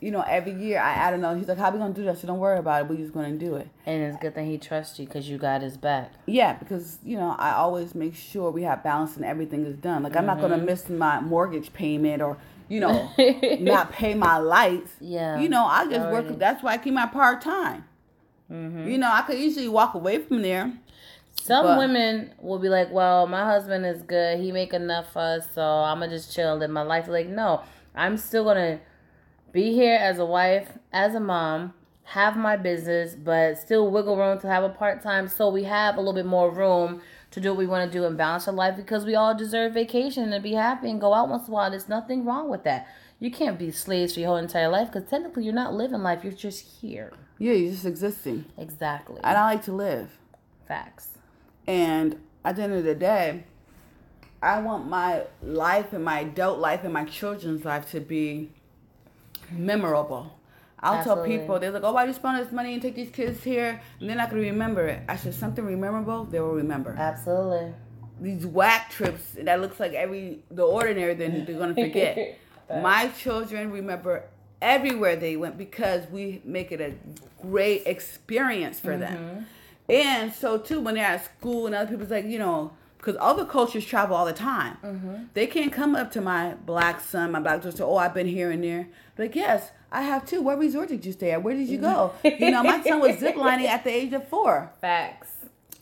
[0.00, 2.18] you know every year i add another he's like how we gonna do that?
[2.18, 2.88] So don't worry about it.
[2.88, 3.68] We're just gonna do it.
[3.86, 6.12] And it's good that he trusts you because you got his back.
[6.26, 10.02] yeah because you know i always make sure we have balance and everything is done.
[10.02, 10.66] Like i'm not gonna mm-hmm.
[10.66, 12.38] miss my mortgage payment or
[12.68, 13.10] you know
[13.60, 14.92] not pay my lights.
[15.00, 15.38] Yeah.
[15.38, 17.84] you know i just work that's why i keep my part-time.
[18.50, 18.88] Mm-hmm.
[18.88, 20.72] You know i could easily walk away from there.
[21.42, 24.40] Some But- women will be like, "Well, my husband is good.
[24.40, 27.28] He make enough for us, so I'm gonna just chill, and live my life." Like,
[27.28, 27.62] no,
[27.94, 28.80] I'm still gonna
[29.52, 31.74] be here as a wife, as a mom,
[32.04, 35.96] have my business, but still wiggle room to have a part time, so we have
[35.96, 38.54] a little bit more room to do what we want to do and balance our
[38.54, 41.54] life because we all deserve vacation and be happy and go out once in a
[41.54, 41.70] while.
[41.70, 42.88] There's nothing wrong with that.
[43.20, 46.24] You can't be slaves for your whole entire life because technically you're not living life.
[46.24, 47.12] You're just here.
[47.38, 48.46] Yeah, you're just existing.
[48.58, 49.20] Exactly.
[49.22, 50.18] And I like to live.
[50.66, 51.10] Facts.
[51.66, 53.44] And at the end of the day,
[54.42, 58.50] I want my life and my adult life and my children's life to be
[59.52, 60.38] memorable.
[60.82, 61.28] I'll Absolutely.
[61.28, 63.80] tell people, they're like, oh, why you spend this money and take these kids here?
[64.00, 65.02] And they're not going to remember it.
[65.08, 66.94] I said, something memorable, they will remember.
[66.98, 67.74] Absolutely.
[68.20, 72.38] These whack trips that looks like every the ordinary, then they're going to forget.
[72.82, 74.24] my children remember
[74.62, 76.94] everywhere they went because we make it a
[77.42, 79.16] great experience for them.
[79.16, 79.44] Mm-hmm.
[79.90, 83.46] And so too, when they're at school and other people's like, you know, because other
[83.46, 84.76] cultures travel all the time.
[84.84, 85.14] Mm-hmm.
[85.32, 88.26] They can't come up to my black son, my black daughter, say, oh, I've been
[88.26, 88.88] here and there.
[89.16, 90.42] Like, yes, I have too.
[90.42, 91.42] What resort did you stay at?
[91.42, 92.12] Where did you go?
[92.24, 94.70] you know, my son was ziplining at the age of four.
[94.82, 95.28] Facts.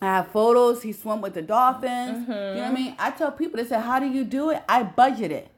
[0.01, 0.85] I have photos.
[0.85, 2.29] He swam with the dolphins.
[2.29, 2.75] You know what I mm-hmm.
[2.75, 2.97] mean?
[3.01, 4.63] I tell people, they say, how do you do it?
[4.69, 5.49] I budget it.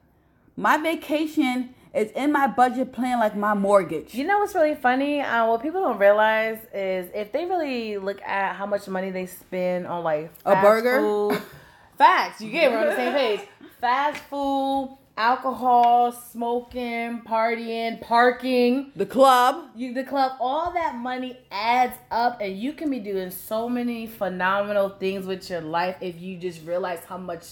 [0.57, 4.14] My vacation is in my budget plan like my mortgage.
[4.14, 5.20] You know what's really funny?
[5.20, 9.26] Uh, what people don't realize is if they really look at how much money they
[9.26, 11.01] spend on like A burger?
[11.01, 11.43] food,
[11.99, 12.41] facts.
[12.41, 12.70] You get.
[12.70, 13.41] We're on the same page.
[13.80, 18.93] Fast food, alcohol, smoking, partying, parking.
[18.97, 19.70] The club.
[19.74, 24.07] You, the club, all that money adds up, and you can be doing so many
[24.07, 27.45] phenomenal things with your life if you just realize how much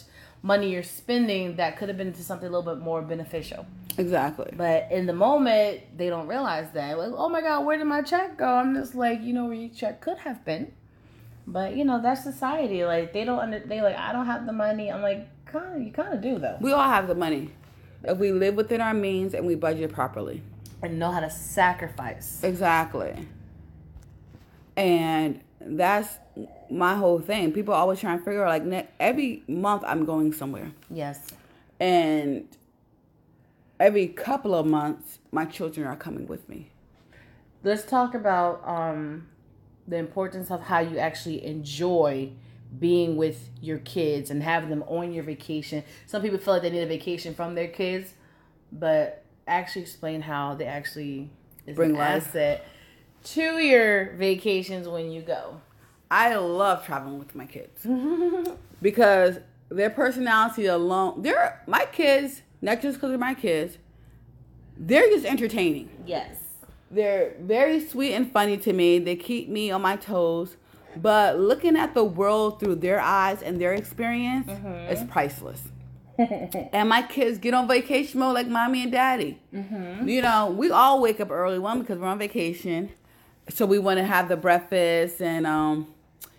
[0.43, 3.67] money you're spending that could have been to something a little bit more beneficial.
[3.97, 4.53] Exactly.
[4.57, 6.99] But in the moment, they don't realize that.
[6.99, 8.47] Like, oh my God, where did my check go?
[8.47, 10.73] I'm just like, you know, where your check could have been.
[11.47, 12.85] But you know, that's society.
[12.85, 13.59] Like they don't under.
[13.59, 14.93] They like, I don't have the money.
[14.93, 17.51] I'm like, kind of, you kind of do though, We all have the money.
[18.05, 20.43] If we live within our means and we budget properly.
[20.83, 22.41] and know how to sacrifice.
[22.45, 23.27] Exactly.
[24.77, 26.19] And that's
[26.71, 27.53] my whole thing.
[27.53, 30.73] People always try and figure out like ne- every month I'm going somewhere.
[30.91, 31.27] Yes.
[31.81, 32.49] And
[33.81, 36.71] every couple of months my children are coming with me.
[37.65, 39.29] Let's talk about um,
[39.87, 42.31] the importance of how you actually enjoy
[42.79, 45.83] being with your kids and having them on your vacation.
[46.07, 48.13] Some people feel like they need a vacation from their kids,
[48.71, 51.31] but actually explain how they actually
[51.67, 52.29] is Bring an life.
[52.29, 52.65] asset
[53.25, 55.61] to your vacations when you go.
[56.11, 57.87] I love traveling with my kids
[58.83, 59.39] because
[59.69, 63.79] their personality alone, they're my kids, not just because they're my kids,
[64.77, 65.91] they're just entertaining.
[66.07, 66.37] Yes.
[66.91, 68.99] They're very sweet and funny to me.
[68.99, 70.57] They keep me on my toes.
[70.97, 74.49] But looking at the world through their eyes and their experience
[74.91, 75.63] is priceless.
[76.19, 79.39] and my kids get on vacation mode like mommy and daddy.
[79.53, 82.91] You know, we all wake up early, one because we're on vacation.
[83.51, 85.89] So we want to have the breakfast and, um,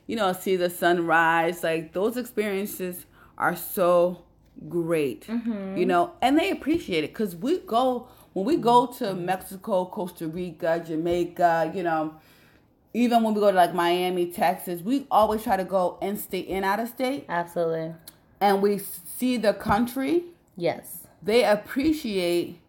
[0.09, 1.63] you know, see the sunrise.
[1.63, 3.05] Like those experiences
[3.37, 4.23] are so
[4.67, 5.77] great, mm-hmm.
[5.77, 10.27] you know, and they appreciate it because we go, when we go to Mexico, Costa
[10.27, 12.15] Rica, Jamaica, you know,
[12.91, 16.47] even when we go to like Miami, Texas, we always try to go in state
[16.49, 17.93] and out of state Absolutely.
[18.41, 20.23] and we see the country,
[20.57, 21.05] Yes.
[21.21, 22.59] they appreciate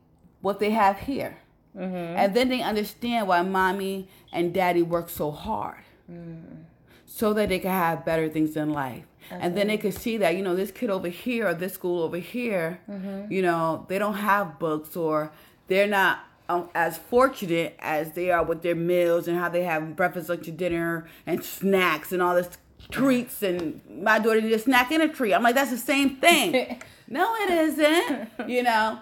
[0.42, 1.38] what they have here.
[1.74, 1.94] Mm-hmm.
[1.94, 5.78] And then they understand why mommy and daddy work so hard.
[6.10, 6.64] Mm.
[7.12, 9.02] So that they can have better things in life.
[9.30, 12.02] And then they can see that, you know, this kid over here or this school
[12.02, 12.80] over here,
[13.28, 15.32] you know, they don't have books or
[15.66, 19.94] they're not um, as fortunate as they are with their meals and how they have
[19.96, 22.48] breakfast, lunch, and dinner and snacks and all this
[22.90, 23.42] treats.
[23.42, 25.32] And my daughter did a snack in a tree.
[25.32, 26.80] I'm like, that's the same thing.
[27.08, 28.98] no, it isn't, you know.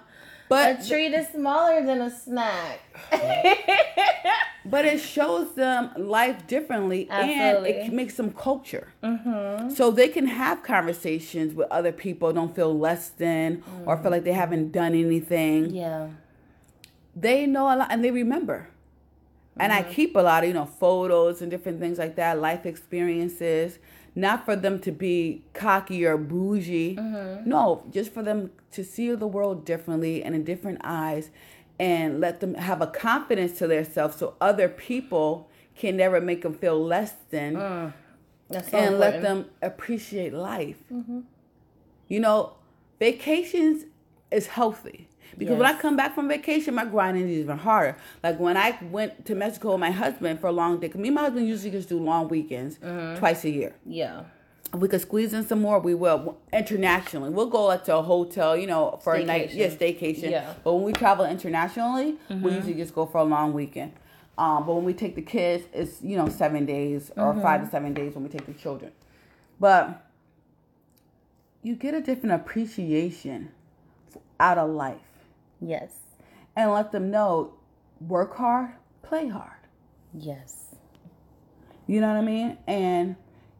[0.51, 2.81] A treat is smaller than a snack.
[4.71, 8.93] But it shows them life differently and it makes them culture.
[9.03, 9.71] Mm-hmm.
[9.71, 14.25] So they can have conversations with other people, don't feel less than or feel like
[14.25, 14.41] they mm-hmm.
[14.41, 15.71] haven't done anything.
[15.71, 16.09] yeah.
[17.17, 18.69] They know a lot and they remember.
[19.59, 19.93] And I mm-hmm.
[19.93, 23.79] keep a lot of, you know, photos and different things like that, life experiences,
[24.19, 26.97] not for them to be cocky or bougie.
[26.97, 27.49] Mm-hmm.
[27.49, 31.31] No, just for them to see the world differently and in different eyes
[31.79, 36.53] and let them have a confidence to themselves so other people can never make them
[36.53, 37.93] feel less than mm,
[38.51, 40.83] so and let them appreciate life.
[40.93, 41.21] Mm-hmm.
[42.09, 42.55] You know,
[42.99, 43.85] vacations
[44.33, 47.97] is healthy because when I come back from vacation, my grinding is even harder.
[48.23, 51.15] Like when I went to Mexico with my husband for a long day, me and
[51.15, 53.19] my husband usually just do long weekends mm-hmm.
[53.19, 53.75] twice a year.
[53.85, 54.25] Yeah.
[54.73, 57.31] If we could squeeze in some more, we will internationally.
[57.31, 59.57] We'll go like to a hotel, you know, for a night, Staycation.
[59.57, 60.31] yeah, staycation.
[60.31, 60.55] Yeah.
[60.63, 62.49] But when we travel internationally, we mm-hmm.
[62.49, 63.93] usually just go for a long weekend.
[64.37, 67.43] Um, but when we take the kids, it's you know seven days or mm-hmm.
[67.43, 68.93] five to seven days when we take the children.
[69.59, 70.05] But
[71.63, 73.51] you get a different appreciation
[74.39, 75.01] out of life,
[75.61, 75.93] Yes.
[76.57, 77.55] and let them know,
[78.01, 78.71] work hard,
[79.03, 79.53] play hard.
[80.15, 80.75] Yes.
[81.87, 82.59] You know what I mean?
[82.67, 83.17] And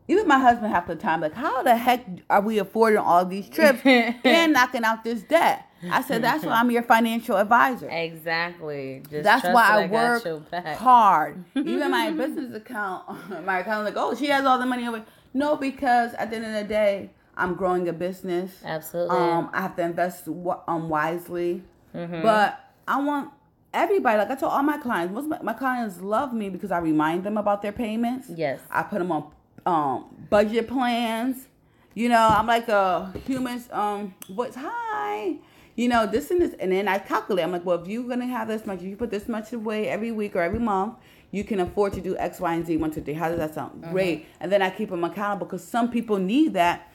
[0.09, 3.49] even my husband half the time, like, how the heck are we affording all these
[3.49, 5.65] trips and knocking out this debt?
[5.91, 7.89] I said, that's why I'm your financial advisor.
[7.89, 9.03] Exactly.
[9.09, 11.45] Just That's why that I work hard.
[11.55, 13.05] Even my business account,
[13.45, 15.05] my account, like, oh, she has all the money over.
[15.35, 18.51] No, because at the end of the day, I'm growing a business.
[18.65, 19.17] Absolutely.
[19.17, 21.63] Um, I have to invest wi- um wisely,
[21.95, 22.23] Mm-hmm.
[22.23, 23.31] but I want
[23.73, 24.19] everybody.
[24.19, 27.25] Like I told all my clients, most my, my clients love me because I remind
[27.25, 28.29] them about their payments.
[28.35, 28.61] Yes.
[28.71, 29.31] I put them on
[29.67, 31.49] um budget plans.
[31.95, 35.37] You know, I'm like a human's um what's hi.
[35.77, 37.45] You know, this and this and then I calculate.
[37.45, 39.89] I'm like, well, if you're gonna have this much, if you put this much away
[39.89, 40.95] every week or every month,
[41.31, 43.15] you can afford to do X, Y, and Z, one, two, three.
[43.15, 43.83] How does that sound?
[43.91, 44.27] Great.
[44.41, 46.91] And then I keep them accountable because some people need that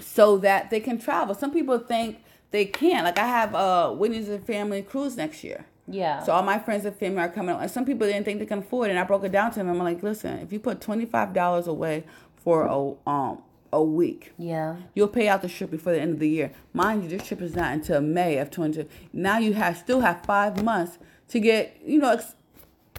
[0.00, 1.34] so that they can travel.
[1.34, 2.18] Some people think
[2.52, 3.04] they can't.
[3.04, 5.66] Like I have uh Whitney's and family cruise next year.
[5.88, 6.22] yeah.
[6.22, 7.56] So all my friends and family are coming.
[7.56, 8.90] And some people didn't think they can afford it.
[8.92, 9.68] And I broke it down to them.
[9.68, 12.04] I'm like, listen, if you put twenty five dollars away
[12.36, 13.42] for a um
[13.74, 14.76] a week, yeah.
[14.94, 16.52] you'll pay out the trip before the end of the year.
[16.74, 18.86] Mind you, this trip is not until May of twenty.
[19.12, 20.98] Now you have still have five months
[21.28, 22.34] to get you know ex-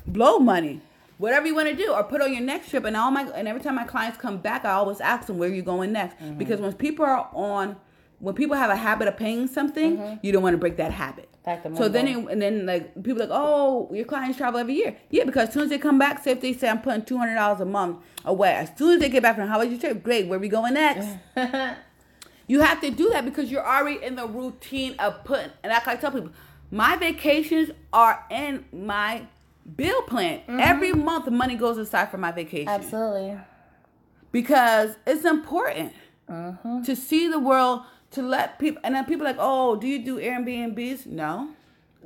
[0.08, 0.82] blow money.
[1.20, 3.47] Whatever you want to do, or put on your next trip, and all my and
[3.47, 6.60] every time my clients come back, I always ask them where you going next, because
[6.60, 7.78] when people are on,
[8.24, 11.28] when people have a habit of paying something, you don't want to break that habit.
[11.76, 14.95] So then, it, and then like people like, oh, your clients travel every year.
[15.09, 17.17] Yeah, because as soon as they come back, say if they say I'm putting two
[17.17, 19.78] hundred dollars a month away, as soon as they get back from how was your
[19.78, 20.01] trip?
[20.03, 21.05] Great, where we going next?
[22.47, 25.51] you have to do that because you're already in the routine of putting.
[25.61, 26.30] And like I tell people,
[26.71, 29.28] my vacations are in my
[29.76, 30.43] bill plan.
[30.47, 33.38] Every month, money goes aside for my vacation Absolutely.
[34.32, 35.91] because it's important
[36.28, 37.82] to see the world
[38.14, 41.05] to let people and then people are like oh do you do airbnbs?
[41.05, 41.49] No.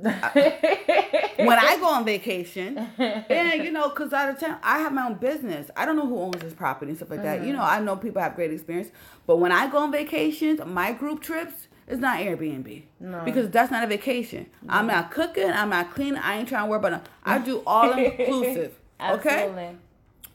[0.00, 5.06] When i go on vacation and you know because out of town i have my
[5.06, 5.70] own business.
[5.76, 7.44] I don't know who owns this property and stuff like that.
[7.44, 8.90] You know i know people have great experience.
[9.26, 12.82] But when i go on vacations my group trips it's not airbnb.
[13.00, 13.24] No.
[13.24, 14.46] because that's not a vacation.
[14.68, 17.62] I'm not cooking i'm not cleaning i ain't trying to worry about it i do
[17.66, 19.44] all inclusive okay?
[19.48, 19.76] Absolutely.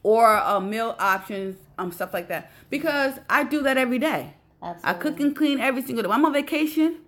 [0.04, 2.52] or uh, meal options, um, stuff like that.
[2.70, 4.34] Because I do that every day.
[4.84, 6.10] I cook and clean every single day.
[6.10, 7.00] When I'm on vacation,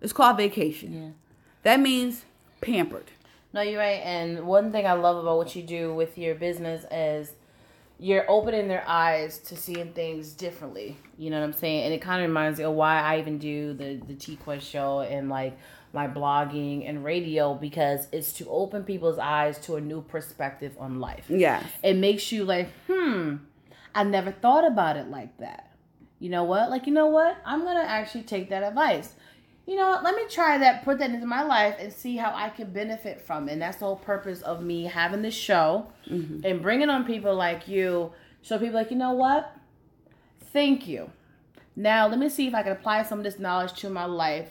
[0.00, 0.92] it's called vacation.
[0.92, 1.08] Yeah.
[1.62, 2.24] That means
[2.60, 3.10] pampered.
[3.52, 4.00] No, you're right.
[4.04, 7.32] And one thing I love about what you do with your business is
[7.98, 10.96] you're opening their eyes to seeing things differently.
[11.18, 11.84] You know what I'm saying?
[11.84, 14.66] And it kind of reminds me of why I even do the the T Quest
[14.66, 15.58] show and like
[15.92, 21.00] my blogging and radio because it's to open people's eyes to a new perspective on
[21.00, 21.26] life.
[21.28, 21.64] Yes.
[21.82, 23.36] It makes you like, hmm,
[23.94, 25.69] I never thought about it like that.
[26.20, 26.70] You know what?
[26.70, 27.38] Like, you know what?
[27.44, 29.14] I'm gonna actually take that advice.
[29.66, 30.04] You know what?
[30.04, 33.20] Let me try that, put that into my life, and see how I can benefit
[33.20, 33.52] from it.
[33.52, 36.44] And that's the whole purpose of me having this show mm-hmm.
[36.44, 38.12] and bringing on people like you.
[38.42, 39.56] So people like, you know what?
[40.52, 41.10] Thank you.
[41.76, 44.50] Now let me see if I can apply some of this knowledge to my life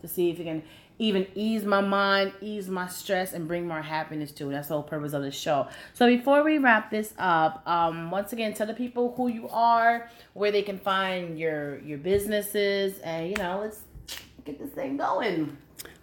[0.00, 0.62] to see if it can
[0.98, 4.52] even ease my mind, ease my stress, and bring more happiness to it.
[4.52, 5.68] That's the whole purpose of the show.
[5.92, 10.08] So before we wrap this up, um, once again, tell the people who you are,
[10.34, 13.80] where they can find your your businesses, and you know, let's
[14.44, 15.56] get this thing going.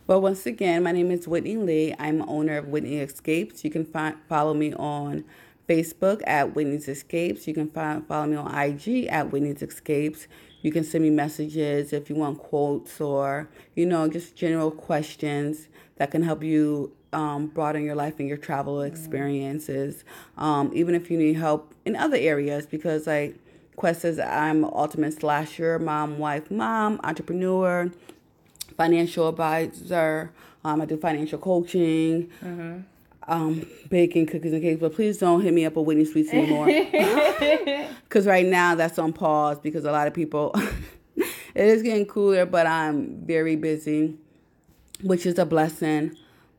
[0.08, 1.96] Well, once again, my name is Whitney Lee.
[1.98, 3.64] I'm owner of Whitney Escapes.
[3.64, 5.24] You can find follow me on
[5.70, 7.48] Facebook at Whitney's Escapes.
[7.48, 10.28] You can find follow me on IG at Whitney's Escapes.
[10.62, 15.68] You can send me messages if you want quotes or you know just general questions
[15.98, 20.04] that can help you um, broaden your life and your travel experiences.
[20.38, 23.36] Um, even if you need help in other areas, because like
[23.76, 27.92] Quest says, I'm ultimate slasher, mom, wife, mom, entrepreneur
[28.78, 30.32] financial advisor.
[30.64, 32.30] Um, I do financial coaching,
[33.28, 34.80] um, baking cookies and cakes.
[34.80, 36.66] But please don't hit me up with Whitney Sweets anymore,
[38.04, 40.54] because right now that's on pause because a lot of people.
[41.16, 44.16] it is getting cooler, but I'm very busy,
[45.02, 46.16] which is a blessing.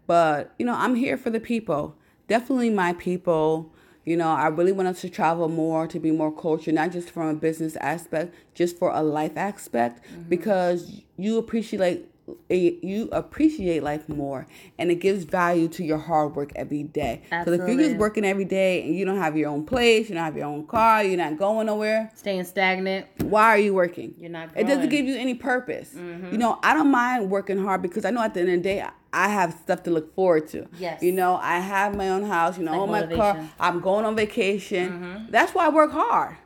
[0.06, 1.96] But you know, I'm here for the people.
[2.28, 3.72] Definitely my people.
[4.04, 7.08] You know, I really want us to travel more, to be more cultured, not just
[7.08, 12.11] from a business aspect, just for a life aspect, because you appreciate
[12.48, 14.46] you appreciate life more,
[14.78, 17.22] and it gives value to your hard work every day.
[17.24, 20.14] Because if you're just working every day and you don't have your own place, you
[20.14, 24.14] don't have your own car, you're not going nowhere, Staying stagnant, why are you working?
[24.18, 24.50] you're not.
[24.56, 25.94] It doesn't give you any purpose.
[25.94, 28.62] You know, I don't mind working hard because I know at the end of the
[28.62, 30.66] day, I have stuff to look forward to.
[30.78, 31.02] Yes.
[31.02, 33.48] You know, I have my own house, you know, Like own my car.
[33.60, 35.26] I'm going on vacation.
[35.30, 36.36] That's why I work hard.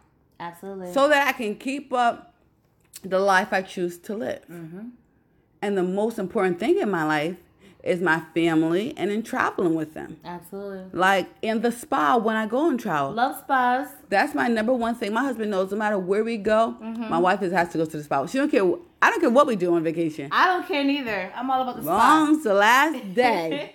[0.41, 0.93] Absolutely.
[0.93, 2.35] So that I can keep up
[3.03, 4.43] the life I choose to live.
[4.51, 4.89] Mm-hmm.
[5.63, 7.37] And the most important thing in my life
[7.83, 10.17] is my family and in traveling with them.
[10.25, 10.85] Absolutely.
[10.93, 13.13] Like in the spa when I go and travel.
[13.13, 13.89] Love spas.
[14.09, 15.13] That's my number one thing.
[15.13, 17.09] My husband knows no matter where we go, Mm-hmm.
[17.09, 18.27] my wife has to go to the spa.
[18.27, 18.65] She don't care.
[19.01, 20.29] I don't care what we do on vacation.
[20.33, 21.33] I don't care neither.
[21.37, 21.97] I'm all about the spa.
[21.97, 23.73] Long's the last day,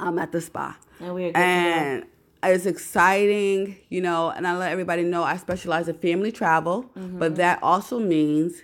[0.00, 0.76] I'm at the spa.
[1.00, 2.04] and we are and
[2.42, 7.18] it's exciting, you know, and I let everybody know I specialize in family travel, Mm-hmm.
[7.18, 8.62] but that also means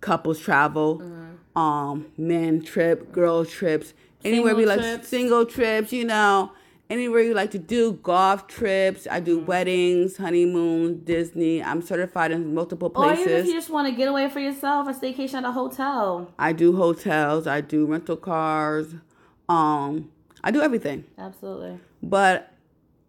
[0.00, 1.29] couples travel, Mm-hmm.
[1.56, 3.94] Um, men trip, girl trips,
[4.24, 5.08] anywhere we like trips.
[5.08, 6.52] single trips, you know,
[6.88, 9.06] anywhere you like to do golf trips.
[9.06, 9.24] I Mm-hmm.
[9.24, 11.62] do weddings, honeymoons, Disney.
[11.62, 13.26] I'm certified in multiple places.
[13.26, 15.52] Or even if you just want to get away for yourself, a staycation at a
[15.52, 16.32] hotel.
[16.38, 18.94] I do hotels, I do rental cars,
[19.48, 20.10] um,
[20.42, 21.04] I do everything.
[21.18, 21.78] Absolutely.
[22.02, 22.52] But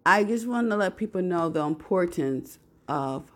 [0.05, 3.31] I just want to let people know the importance of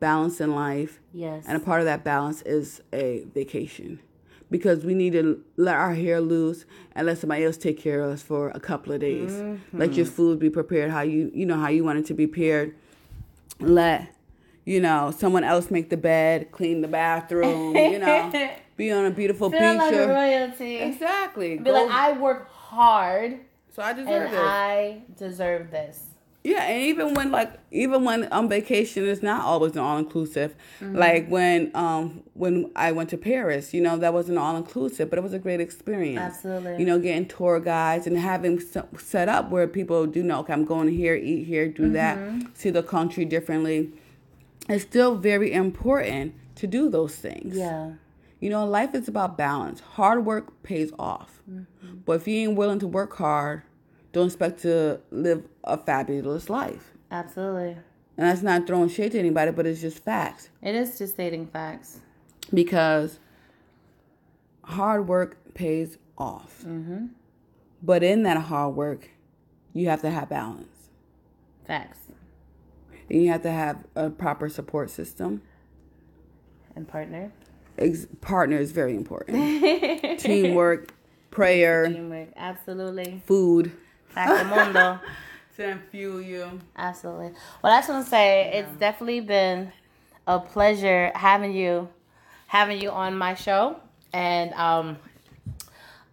[0.00, 1.00] balance in life.
[1.12, 1.44] Yes.
[1.48, 4.00] And a part of that balance is a vacation.
[4.50, 8.12] Because we need to let our hair loose and let somebody else take care of
[8.12, 9.32] us for a couple of days.
[9.32, 9.78] Mm-hmm.
[9.78, 12.26] Let your food be prepared how you you know how you want it to be
[12.28, 12.74] prepared.
[13.58, 14.14] Let
[14.64, 17.74] you know someone else make the bed, clean the bathroom.
[17.76, 19.78] You know, be on a beautiful Feel beach.
[19.78, 20.76] like or- royalty.
[20.76, 21.58] exactly.
[21.58, 23.40] Be Go- like, I work hard
[23.76, 24.38] so I deserve and it.
[24.40, 26.05] I deserve this.
[26.46, 30.54] Yeah, and even when like even when on vacation is not always an all inclusive.
[30.80, 30.96] Mm-hmm.
[30.96, 35.18] Like when um when I went to Paris, you know that wasn't all inclusive, but
[35.18, 36.20] it was a great experience.
[36.20, 36.78] Absolutely.
[36.78, 40.64] You know, getting tour guides and having set up where people do know, okay, I'm
[40.64, 41.92] going here, eat here, do mm-hmm.
[41.94, 43.90] that, see the country differently.
[44.68, 47.56] It's still very important to do those things.
[47.56, 47.94] Yeah.
[48.38, 49.80] You know, life is about balance.
[49.80, 51.42] Hard work pays off.
[51.50, 51.96] Mm-hmm.
[52.04, 53.62] But if you ain't willing to work hard,
[54.12, 56.92] don't expect to live a fabulous life.
[57.10, 57.76] Absolutely.
[58.18, 60.48] And that's not throwing shade to anybody, but it's just facts.
[60.62, 62.00] It is just stating facts.
[62.52, 63.18] Because
[64.64, 66.62] hard work pays off.
[66.66, 67.06] Mm-hmm.
[67.82, 69.10] But in that hard work,
[69.74, 70.88] you have to have balance.
[71.66, 71.98] Facts.
[73.10, 75.42] And you have to have a proper support system.
[76.74, 77.32] And partner.
[77.78, 80.18] Ex- partner is very important.
[80.20, 80.94] Teamwork,
[81.30, 82.28] prayer, Teamwork.
[82.36, 83.22] Absolutely.
[83.26, 83.72] food.
[84.14, 85.00] Factamundo.
[85.56, 86.60] To fuel you.
[86.76, 87.32] Absolutely.
[87.62, 89.72] Well, I just want to say it's definitely been
[90.26, 91.88] a pleasure having you,
[92.46, 93.80] having you on my show,
[94.12, 94.98] and um,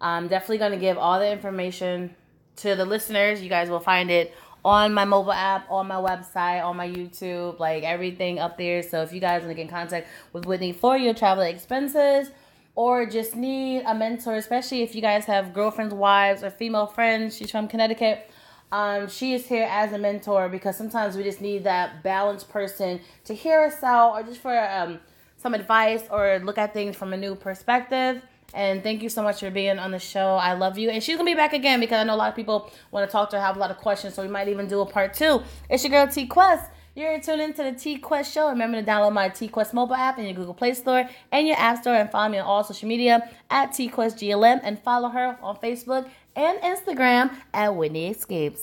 [0.00, 2.14] I'm definitely going to give all the information
[2.56, 3.42] to the listeners.
[3.42, 4.34] You guys will find it
[4.64, 8.82] on my mobile app, on my website, on my YouTube, like everything up there.
[8.82, 12.30] So if you guys want to get in contact with Whitney for your travel expenses
[12.74, 17.36] or just need a mentor, especially if you guys have girlfriends, wives, or female friends,
[17.36, 18.30] she's from Connecticut.
[18.74, 23.00] Um, she is here as a mentor because sometimes we just need that balanced person
[23.24, 24.98] to hear us out or just for um,
[25.36, 28.20] some advice or look at things from a new perspective.
[28.52, 30.34] And thank you so much for being on the show.
[30.34, 30.90] I love you.
[30.90, 33.08] And she's going to be back again because I know a lot of people want
[33.08, 34.14] to talk to her, have a lot of questions.
[34.14, 35.42] So we might even do a part two.
[35.70, 36.68] It's your girl T Quest.
[36.96, 38.48] You're tuned into the T Quest show.
[38.48, 41.56] Remember to download my T Quest mobile app in your Google Play Store and your
[41.58, 45.10] App Store and follow me on all social media at T Quest GLM and follow
[45.10, 48.62] her on Facebook and Instagram at Whitney Escapes.